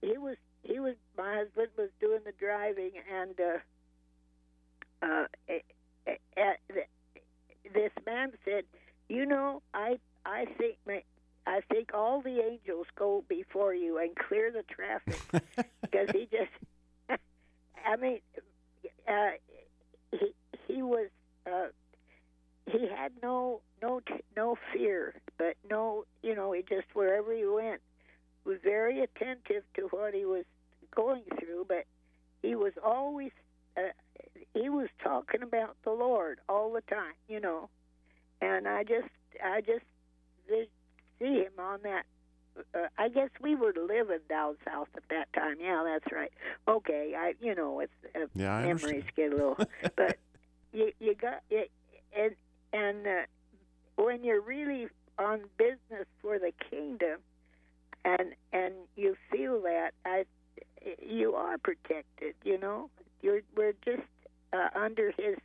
he 0.00 0.18
was 0.18 0.36
he 0.62 0.80
was 0.80 0.94
my 1.16 1.36
husband 1.36 1.68
was 1.78 1.90
doing 2.00 2.20
the 2.24 2.32
driving 2.38 2.92
and 3.20 3.34
uh 3.40 3.58
uh, 5.02 5.24
th- 6.72 6.86
this 7.74 7.92
man 8.06 8.32
said, 8.44 8.64
"You 9.08 9.26
know, 9.26 9.62
I 9.74 9.98
I 10.24 10.46
think 10.58 10.76
my, 10.86 11.02
I 11.46 11.60
think 11.70 11.90
all 11.94 12.20
the 12.22 12.40
angels 12.40 12.86
go 12.96 13.24
before 13.28 13.74
you 13.74 13.98
and 13.98 14.10
clear 14.16 14.50
the 14.50 14.62
traffic. 14.62 15.22
Because 15.92 16.08
he 16.14 16.26
just, 16.30 16.50
I 17.86 17.96
mean, 17.96 18.20
uh, 19.06 19.30
he 20.12 20.32
he 20.66 20.82
was 20.82 21.08
uh, 21.46 21.68
he 22.66 22.88
had 22.88 23.12
no 23.22 23.60
no 23.82 24.00
t- 24.00 24.24
no 24.36 24.56
fear, 24.72 25.14
but 25.38 25.56
no, 25.68 26.04
you 26.22 26.34
know, 26.34 26.52
he 26.52 26.62
just 26.62 26.86
wherever 26.94 27.32
he 27.34 27.44
went 27.44 27.80
was 28.44 28.58
very 28.62 29.00
attentive 29.02 29.64
to 29.74 29.82
what 29.90 30.14
he 30.14 30.24
was 30.24 30.44
going 30.94 31.22
through, 31.40 31.66
but 31.68 31.84
he 32.42 32.54
was 32.54 32.72
always 32.84 33.30
uh, 33.76 33.82
he 34.54 34.68
was 34.68 34.88
talking 35.02 35.42
about 35.42 35.76
the 35.84 35.90
Lord 35.92 36.38
all 36.48 36.72
the 36.72 36.82
time, 36.82 37.14
you 37.28 37.40
know. 37.40 37.68
And 38.40 38.66
I 38.66 38.82
just, 38.82 39.08
I 39.42 39.60
just 39.60 39.84
see 41.18 41.38
him 41.42 41.52
on 41.58 41.80
that. 41.84 42.04
Uh, 42.74 42.88
I 42.98 43.08
guess 43.08 43.30
we 43.40 43.54
were 43.54 43.72
living 43.74 44.18
down 44.28 44.56
south 44.64 44.88
at 44.96 45.04
that 45.10 45.32
time. 45.32 45.56
Yeah, 45.60 45.84
that's 45.86 46.12
right. 46.12 46.32
Okay, 46.68 47.14
I, 47.16 47.32
you 47.40 47.54
know, 47.54 47.80
it's 47.80 47.92
uh, 48.14 48.26
Yeah, 48.34 48.60
memories 48.60 49.04
get 49.16 49.32
a 49.32 49.36
little, 49.36 49.56
but 49.96 50.18
you, 50.72 50.92
you 51.00 51.14
got 51.14 51.40
it, 51.50 51.70
and 52.16 52.32
and 52.74 53.06
uh, 53.06 53.22
when 53.96 54.24
you're 54.24 54.40
really 54.40 54.88
on 55.18 55.42
business 55.58 56.06
for 56.20 56.38
the 56.38 56.52
kingdom, 56.70 57.20
and 58.04 58.34
and 58.52 58.74
you 58.96 59.16
feel 59.30 59.60
that, 59.62 59.92
I 60.04 60.24
you 61.00 61.34
are 61.34 61.58
protected. 61.58 62.34
You 62.44 62.58
know, 62.58 62.90
you're 63.22 63.40
we're 63.56 63.74
just 63.84 64.02
uh, 64.52 64.68
under 64.74 65.12
his, 65.16 65.36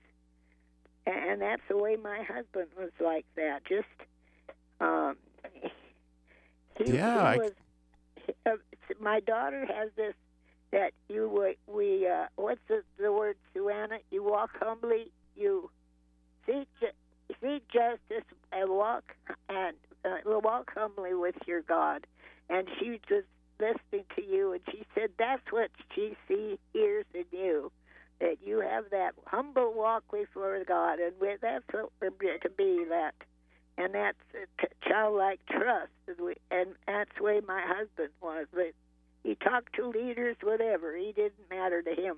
and 1.05 1.41
that's 1.41 1.61
the 1.69 1.77
way 1.77 1.95
my 1.95 2.23
husband 2.23 2.67
was 2.77 2.91
like 2.99 3.25
that. 3.35 3.63
Just, 3.65 3.87
um, 4.79 5.15
he, 6.77 6.93
Yeah, 6.93 7.23
I- 7.23 7.33
he 7.33 7.39
was. 7.39 7.51
Uh, 8.45 8.57
my 8.99 9.19
daughter 9.21 9.65
has 9.65 9.89
this 9.95 10.13
that 10.71 10.91
you 11.07 11.29
we, 11.29 11.57
we 11.73 12.07
uh, 12.07 12.25
what's 12.35 12.59
the, 12.67 12.83
the 12.99 13.11
word, 13.11 13.37
Suanna? 13.55 13.99
You 14.11 14.23
walk 14.23 14.51
humbly. 14.59 15.11
You 15.35 15.69
seek 16.45 16.67
seek 17.41 17.67
justice 17.69 18.25
and 18.51 18.69
walk 18.69 19.15
and 19.49 19.75
uh, 20.05 20.17
walk 20.25 20.71
humbly 20.75 21.13
with 21.13 21.35
your 21.45 21.61
God. 21.61 22.05
And 22.49 22.67
she 22.79 22.99
was 23.09 23.23
listening 23.59 24.05
to 24.15 24.23
you, 24.23 24.53
and 24.53 24.61
she 24.71 24.85
said 24.95 25.09
that's 25.17 25.51
what 25.51 25.69
she 25.93 26.15
sees, 26.27 26.57
hears 26.73 27.05
in 27.13 27.25
you. 27.31 27.71
That 28.19 28.37
you 28.43 28.61
have 28.61 28.85
that 28.91 29.13
humble 29.25 29.73
walk 29.75 30.03
before 30.11 30.63
God, 30.67 30.99
and 30.99 31.13
we, 31.21 31.35
that's 31.39 31.65
what 31.71 31.91
we're 32.01 32.37
to 32.39 32.49
be. 32.49 32.85
That, 32.89 33.13
and 33.77 33.93
that's 33.93 34.17
a 34.33 34.87
childlike 34.89 35.39
trust, 35.51 35.91
and, 36.07 36.17
we, 36.19 36.35
and 36.49 36.69
that's 36.87 37.11
the 37.17 37.23
way 37.23 37.41
my 37.47 37.61
husband 37.61 38.09
was. 38.21 38.47
But 38.51 38.71
he 39.23 39.35
talked 39.35 39.75
to 39.75 39.87
leaders, 39.89 40.35
whatever. 40.41 40.95
He 40.97 41.11
didn't 41.11 41.49
matter 41.51 41.83
to 41.83 41.93
him, 41.93 42.15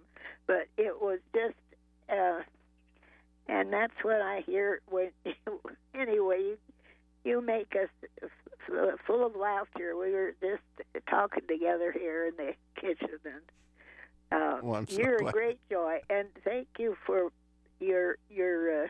but 0.47 0.67
it 0.77 1.01
was 1.01 1.19
just. 1.33 1.55
Uh, 2.09 2.41
and 3.49 3.73
that's 3.73 3.93
what 4.03 4.21
I 4.21 4.43
hear 4.45 4.81
when. 4.89 5.09
anyway, 5.95 6.37
you, 6.39 6.57
you 7.23 7.41
make 7.41 7.73
us 7.75 7.89
f- 8.21 8.99
full 9.05 9.25
of 9.25 9.35
laughter. 9.35 9.97
We 9.97 10.11
were 10.13 10.33
just 10.41 10.61
talking 11.09 11.43
together 11.47 11.91
here 11.91 12.27
in 12.27 12.33
the 12.37 12.53
kitchen, 12.79 13.19
and 13.25 14.41
uh, 14.41 14.59
Well, 14.61 14.85
so 14.87 14.97
you're 14.97 15.17
glad. 15.17 15.29
a 15.29 15.33
great 15.33 15.59
joy. 15.69 15.99
And 16.09 16.27
thank 16.43 16.67
you 16.77 16.95
for 17.05 17.29
your 17.79 18.17
your. 18.29 18.83
Uh, 18.83 18.87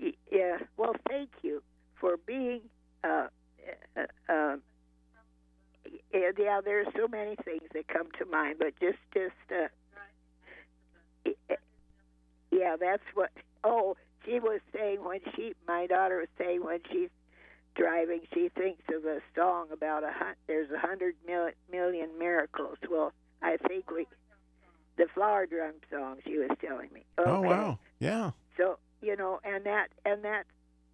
y- 0.00 0.12
yeah, 0.30 0.58
well, 0.76 0.94
thank 1.08 1.30
you 1.42 1.62
for 2.00 2.16
being. 2.18 2.60
Uh, 3.02 3.28
uh, 3.96 4.32
um, 4.32 4.62
yeah, 6.12 6.30
yeah, 6.38 6.60
there 6.62 6.80
are 6.80 6.92
so 6.96 7.08
many 7.08 7.34
things 7.44 7.62
that 7.72 7.88
come 7.88 8.08
to 8.18 8.26
mind, 8.26 8.56
but 8.58 8.74
just 8.80 8.98
just. 9.14 9.34
Uh, 9.50 9.68
yeah, 12.50 12.76
that's 12.78 13.02
what. 13.14 13.30
Oh, 13.64 13.96
she 14.24 14.40
was 14.40 14.60
saying 14.74 15.04
when 15.04 15.20
she, 15.34 15.54
my 15.66 15.86
daughter 15.86 16.18
was 16.18 16.28
saying 16.38 16.64
when 16.64 16.80
she's 16.90 17.08
driving, 17.74 18.20
she 18.34 18.48
thinks 18.50 18.82
of 18.94 19.04
a 19.04 19.20
song 19.34 19.68
about 19.72 20.04
a 20.04 20.10
hun- 20.12 20.34
there's 20.46 20.70
a 20.70 20.78
hundred 20.78 21.14
mil- 21.26 21.50
million 21.70 22.10
miracles. 22.18 22.78
Well, 22.90 23.12
I 23.42 23.56
think 23.56 23.90
we, 23.90 24.06
the 24.96 25.06
flower 25.14 25.46
drum 25.46 25.74
song 25.90 26.16
she 26.24 26.38
was 26.38 26.50
telling 26.60 26.88
me. 26.92 27.04
Oh 27.18 27.40
wow, 27.40 27.78
yeah. 28.00 28.30
So 28.56 28.78
you 29.00 29.16
know, 29.16 29.40
and 29.44 29.64
that 29.64 29.88
and 30.04 30.24
that, 30.24 30.44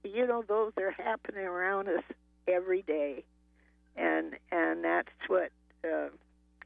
you 0.05 0.27
know, 0.27 0.43
those 0.47 0.73
are 0.79 0.91
happening 0.91 1.45
around 1.47 1.89
us 1.89 2.03
every 2.47 2.83
day, 2.83 3.25
and 3.97 4.35
and 4.53 4.85
that's 4.85 5.09
what 5.29 5.51
uh, 5.85 6.09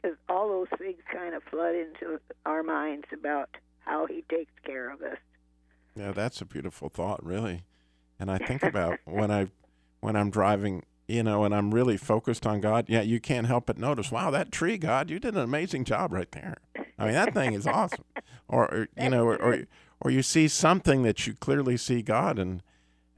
'cause 0.03 0.14
all 0.28 0.49
those 0.49 0.78
things 0.78 0.99
kind 1.12 1.34
of 1.34 1.43
flood 1.45 1.74
into 1.74 2.20
our 2.47 2.62
minds 2.62 3.07
about 3.12 3.51
that's 6.29 6.43
a 6.43 6.45
beautiful 6.45 6.91
thought, 6.91 7.24
really. 7.24 7.62
And 8.20 8.31
I 8.31 8.37
think 8.37 8.62
about 8.62 8.99
when 9.07 9.31
I 9.31 9.47
when 10.01 10.14
I'm 10.14 10.29
driving, 10.29 10.85
you 11.07 11.22
know, 11.22 11.43
and 11.45 11.55
I'm 11.55 11.72
really 11.72 11.97
focused 11.97 12.47
on 12.47 12.61
God. 12.61 12.85
Yeah, 12.87 13.01
you 13.01 13.18
can't 13.18 13.47
help 13.47 13.64
but 13.64 13.79
notice, 13.79 14.12
wow, 14.12 14.31
that 14.33 14.53
tree, 14.53 14.76
God, 14.76 15.09
you 15.09 15.18
did 15.18 15.35
an 15.35 15.41
amazing 15.41 15.85
job 15.85 16.12
right 16.12 16.31
there. 16.33 16.59
I 16.99 17.07
mean, 17.07 17.14
that 17.14 17.33
thing 17.33 17.55
is 17.55 17.66
awesome. 17.66 18.05
Or, 18.47 18.66
or 18.66 18.89
you 19.03 19.09
know, 19.09 19.24
or, 19.24 19.41
or 19.41 19.59
or 20.03 20.11
you 20.11 20.22
see 20.22 20.49
something 20.49 21.03
that 21.03 21.26
you 21.26 21.33
clearly 21.33 21.79
see 21.79 22.03
God 22.03 22.39
and 22.39 22.62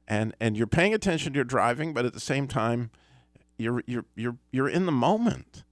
and 0.07 0.33
and 0.39 0.55
you're 0.55 0.65
paying 0.65 0.93
attention 0.93 1.33
to 1.33 1.37
your 1.37 1.43
driving, 1.43 1.93
but 1.93 2.05
at 2.05 2.13
the 2.13 2.21
same 2.21 2.47
time, 2.47 2.91
you're 3.57 3.83
you're 3.87 4.05
you're 4.15 4.37
you're 4.53 4.69
in 4.69 4.85
the 4.85 4.93
moment. 4.93 5.65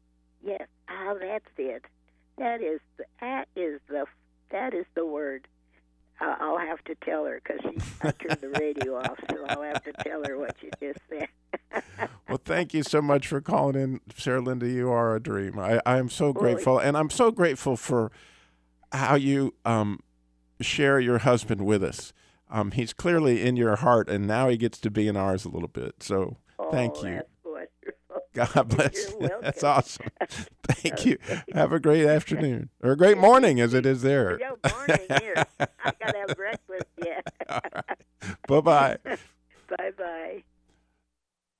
I 8.03 8.11
turned 8.11 8.41
the 8.41 8.49
radio 8.59 8.97
off, 8.97 9.19
so 9.29 9.45
I'll 9.47 9.61
have 9.63 9.83
to 9.83 9.93
tell 10.03 10.23
her 10.25 10.37
what 10.37 10.55
you 10.61 10.69
just 10.79 10.99
said. 11.09 11.27
Well, 12.27 12.39
thank 12.45 12.75
you 12.75 12.83
so 12.83 13.01
much 13.01 13.25
for 13.25 13.41
calling 13.41 13.75
in, 13.75 14.01
Sara 14.15 14.39
Linda. 14.39 14.69
You 14.69 14.91
are 14.91 15.15
a 15.15 15.19
dream. 15.19 15.57
I, 15.57 15.81
I 15.83 15.97
am 15.97 16.09
so 16.09 16.31
grateful, 16.31 16.77
and 16.77 16.95
I'm 16.95 17.09
so 17.09 17.31
grateful 17.31 17.75
for 17.75 18.11
how 18.91 19.15
you 19.15 19.55
um, 19.65 19.99
share 20.61 20.99
your 20.99 21.17
husband 21.17 21.65
with 21.65 21.83
us. 21.83 22.13
Um, 22.51 22.69
he's 22.69 22.93
clearly 22.93 23.41
in 23.41 23.55
your 23.55 23.75
heart, 23.77 24.09
and 24.09 24.27
now 24.27 24.47
he 24.47 24.57
gets 24.57 24.77
to 24.81 24.91
be 24.91 25.07
in 25.07 25.17
ours 25.17 25.43
a 25.43 25.49
little 25.49 25.67
bit. 25.67 26.03
So, 26.03 26.37
thank 26.71 26.97
oh, 26.97 27.07
you. 27.07 27.15
That's. 27.15 27.29
God 28.33 28.69
bless 28.69 29.13
You're 29.19 29.41
That's 29.41 29.63
awesome. 29.63 30.07
Thank 30.67 31.05
you. 31.05 31.17
Have 31.53 31.71
a 31.71 31.79
great 31.79 32.05
afternoon, 32.05 32.69
or 32.81 32.91
a 32.91 32.97
great 32.97 33.17
morning, 33.17 33.59
as 33.59 33.73
it 33.73 33.85
is 33.85 34.01
there. 34.01 34.39
Morning 34.71 35.07
here. 35.21 35.45
I 35.59 35.93
gotta 35.99 36.17
have 36.19 36.37
breakfast 36.37 36.85
yet. 37.03 37.87
Bye 38.49 38.61
bye. 38.61 38.97
bye 39.05 39.91
bye. 39.95 40.43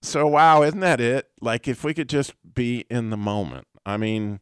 So 0.02 0.26
wow, 0.26 0.64
isn't 0.64 0.80
that 0.80 1.00
it? 1.00 1.30
Like 1.40 1.68
if 1.68 1.84
we 1.84 1.94
could 1.94 2.10
just 2.10 2.34
be 2.56 2.86
in 2.90 3.12
the 3.12 3.18
moment. 3.18 3.68
I 3.86 3.98
mean, 3.98 4.40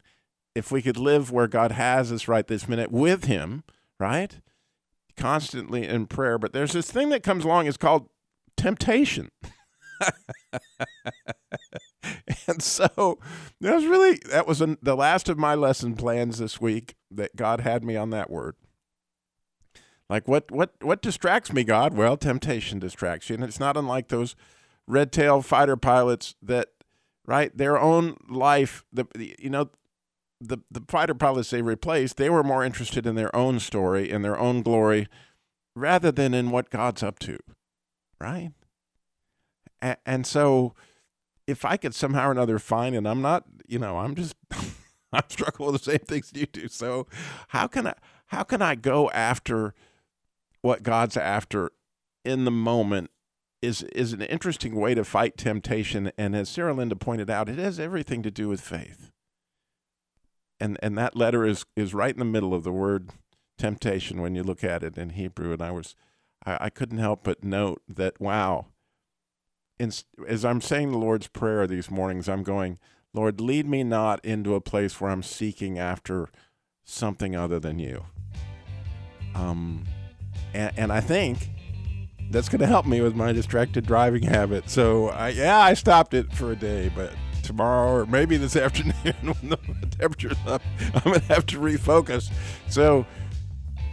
if 0.54 0.72
we 0.72 0.80
could 0.80 0.96
live 0.96 1.30
where 1.30 1.46
God 1.46 1.72
has 1.72 2.10
us 2.10 2.26
right 2.26 2.46
this 2.46 2.66
minute 2.66 2.90
with 2.90 3.24
him, 3.24 3.64
right? 4.00 4.40
Constantly 5.16 5.86
in 5.86 6.06
prayer, 6.06 6.38
but 6.38 6.54
there's 6.54 6.72
this 6.72 6.90
thing 6.90 7.10
that 7.10 7.22
comes 7.22 7.44
along 7.44 7.66
it's 7.66 7.76
called 7.76 8.08
temptation. 8.56 9.28
and 12.46 12.62
so 12.62 13.18
that 13.60 13.74
was 13.74 13.84
really 13.84 14.20
that 14.30 14.46
was 14.46 14.62
an, 14.62 14.78
the 14.80 14.96
last 14.96 15.28
of 15.28 15.36
my 15.36 15.54
lesson 15.54 15.96
plans 15.96 16.38
this 16.38 16.62
week 16.62 16.94
that 17.10 17.36
God 17.36 17.60
had 17.60 17.84
me 17.84 17.94
on 17.94 18.08
that 18.10 18.30
word. 18.30 18.54
Like 20.08 20.26
what 20.26 20.50
what 20.50 20.72
what 20.80 21.02
distracts 21.02 21.52
me, 21.52 21.64
God? 21.64 21.94
Well, 21.94 22.16
temptation 22.16 22.78
distracts 22.78 23.28
you, 23.28 23.34
and 23.34 23.44
it's 23.44 23.60
not 23.60 23.76
unlike 23.76 24.08
those 24.08 24.34
red 24.86 25.12
tail 25.12 25.42
fighter 25.42 25.76
pilots 25.76 26.34
that 26.42 26.68
right 27.26 27.56
their 27.56 27.78
own 27.78 28.16
life. 28.28 28.84
The, 28.92 29.06
the 29.14 29.36
you 29.38 29.50
know 29.50 29.68
the 30.40 30.58
the 30.70 30.82
fighter 30.88 31.14
pilots 31.14 31.50
they 31.50 31.60
replaced, 31.60 32.16
they 32.16 32.30
were 32.30 32.42
more 32.42 32.64
interested 32.64 33.06
in 33.06 33.16
their 33.16 33.34
own 33.36 33.60
story 33.60 34.10
and 34.10 34.24
their 34.24 34.38
own 34.38 34.62
glory, 34.62 35.08
rather 35.76 36.10
than 36.10 36.32
in 36.32 36.50
what 36.50 36.70
God's 36.70 37.02
up 37.02 37.18
to, 37.20 37.38
right? 38.18 38.52
And, 39.82 39.96
and 40.06 40.26
so, 40.26 40.74
if 41.46 41.66
I 41.66 41.76
could 41.76 41.94
somehow 41.94 42.28
or 42.28 42.32
another 42.32 42.58
find, 42.58 42.96
and 42.96 43.06
I'm 43.06 43.20
not, 43.20 43.44
you 43.66 43.78
know, 43.78 43.98
I'm 43.98 44.14
just. 44.14 44.34
I 45.10 45.22
struggle 45.30 45.72
with 45.72 45.82
the 45.82 45.90
same 45.92 46.00
things 46.00 46.32
you 46.34 46.44
do. 46.44 46.68
So, 46.68 47.06
how 47.48 47.66
can 47.66 47.86
I 47.86 47.94
how 48.26 48.42
can 48.42 48.60
I 48.60 48.74
go 48.74 49.10
after 49.10 49.74
what 50.60 50.82
God's 50.82 51.16
after 51.16 51.70
in 52.24 52.44
the 52.44 52.50
moment 52.50 53.10
is 53.60 53.82
is 53.84 54.12
an 54.12 54.22
interesting 54.22 54.76
way 54.76 54.94
to 54.94 55.04
fight 55.04 55.36
temptation 55.36 56.12
and 56.16 56.36
as 56.36 56.48
Sara 56.48 56.72
Linda 56.72 56.96
pointed 56.96 57.28
out 57.28 57.48
it 57.48 57.58
has 57.58 57.80
everything 57.80 58.22
to 58.22 58.30
do 58.30 58.48
with 58.48 58.60
faith. 58.60 59.10
And 60.60 60.78
and 60.82 60.96
that 60.98 61.16
letter 61.16 61.44
is 61.44 61.64
is 61.76 61.94
right 61.94 62.12
in 62.12 62.18
the 62.18 62.24
middle 62.24 62.54
of 62.54 62.64
the 62.64 62.72
word 62.72 63.10
temptation 63.56 64.20
when 64.20 64.34
you 64.34 64.42
look 64.42 64.62
at 64.62 64.82
it 64.82 64.96
in 64.96 65.10
Hebrew 65.10 65.52
and 65.52 65.62
I 65.62 65.70
was 65.72 65.94
I, 66.44 66.58
I 66.62 66.70
couldn't 66.70 66.98
help 66.98 67.24
but 67.24 67.42
note 67.42 67.82
that 67.88 68.20
wow 68.20 68.66
in, 69.78 69.92
as 70.26 70.44
I'm 70.44 70.60
saying 70.60 70.92
the 70.92 70.98
Lord's 70.98 71.28
prayer 71.28 71.66
these 71.66 71.90
mornings 71.90 72.28
I'm 72.28 72.44
going 72.44 72.78
Lord 73.12 73.40
lead 73.40 73.66
me 73.66 73.82
not 73.82 74.24
into 74.24 74.54
a 74.54 74.60
place 74.60 75.00
where 75.00 75.10
I'm 75.10 75.22
seeking 75.22 75.78
after 75.78 76.28
something 76.84 77.34
other 77.34 77.58
than 77.58 77.78
you. 77.78 78.04
Um 79.34 79.84
and, 80.54 80.72
and 80.76 80.92
I 80.92 81.00
think 81.00 81.50
that's 82.30 82.48
going 82.48 82.60
to 82.60 82.66
help 82.66 82.86
me 82.86 83.00
with 83.00 83.14
my 83.14 83.32
distracted 83.32 83.86
driving 83.86 84.22
habit. 84.24 84.68
So, 84.68 85.08
I, 85.08 85.30
yeah, 85.30 85.58
I 85.58 85.74
stopped 85.74 86.14
it 86.14 86.32
for 86.32 86.52
a 86.52 86.56
day, 86.56 86.90
but 86.94 87.12
tomorrow 87.42 87.92
or 87.92 88.06
maybe 88.06 88.36
this 88.36 88.56
afternoon 88.56 88.94
when 89.22 89.50
the 89.50 89.86
temperature's 89.98 90.36
up, 90.46 90.62
I'm 90.94 91.02
going 91.02 91.20
to 91.20 91.26
have 91.26 91.46
to 91.46 91.58
refocus. 91.58 92.30
So, 92.68 93.06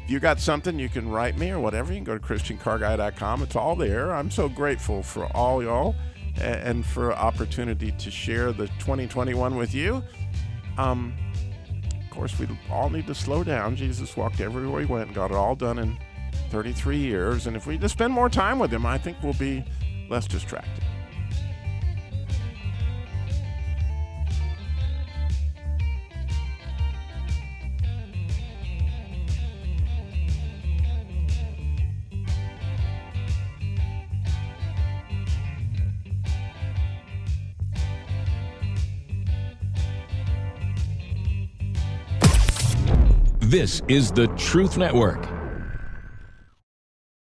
if 0.04 0.12
you 0.12 0.20
got 0.20 0.40
something, 0.40 0.78
you 0.78 0.90
can 0.90 1.10
write 1.10 1.38
me 1.38 1.50
or 1.50 1.60
whatever. 1.60 1.92
You 1.92 1.98
can 1.98 2.04
go 2.04 2.18
to 2.18 2.24
ChristianCarGuy.com. 2.24 3.42
It's 3.42 3.56
all 3.56 3.76
there. 3.76 4.14
I'm 4.14 4.30
so 4.30 4.48
grateful 4.48 5.02
for 5.02 5.26
all 5.36 5.64
y'all 5.64 5.96
and 6.38 6.86
for 6.86 7.14
opportunity 7.14 7.92
to 7.92 8.12
share 8.12 8.52
the 8.52 8.68
2021 8.80 9.56
with 9.56 9.74
you. 9.74 10.04
Um, 10.78 11.14
of 12.00 12.10
course, 12.12 12.38
we 12.38 12.48
all 12.70 12.90
need 12.90 13.08
to 13.08 13.16
slow 13.16 13.44
down. 13.44 13.76
Jesus 13.76 14.16
walked 14.16 14.42
everywhere 14.42 14.82
he 14.82 14.86
went, 14.86 15.08
and 15.08 15.16
got 15.16 15.32
it 15.32 15.38
all 15.38 15.56
done 15.56 15.80
in 15.80 15.98
33 16.50 16.98
years. 16.98 17.48
And 17.48 17.56
if 17.56 17.68
we 17.68 17.78
just 17.78 17.94
spend 17.94 18.14
more 18.14 18.30
time 18.30 18.60
with 18.60 18.72
him, 18.72 18.86
I 18.86 18.98
think 18.98 19.18
we'll 19.22 19.34
be 19.34 19.64
less 20.10 20.28
distracted. 20.28 20.84
This 43.56 43.82
is 43.88 44.12
the 44.12 44.28
Truth 44.36 44.78
Network. 44.78 45.35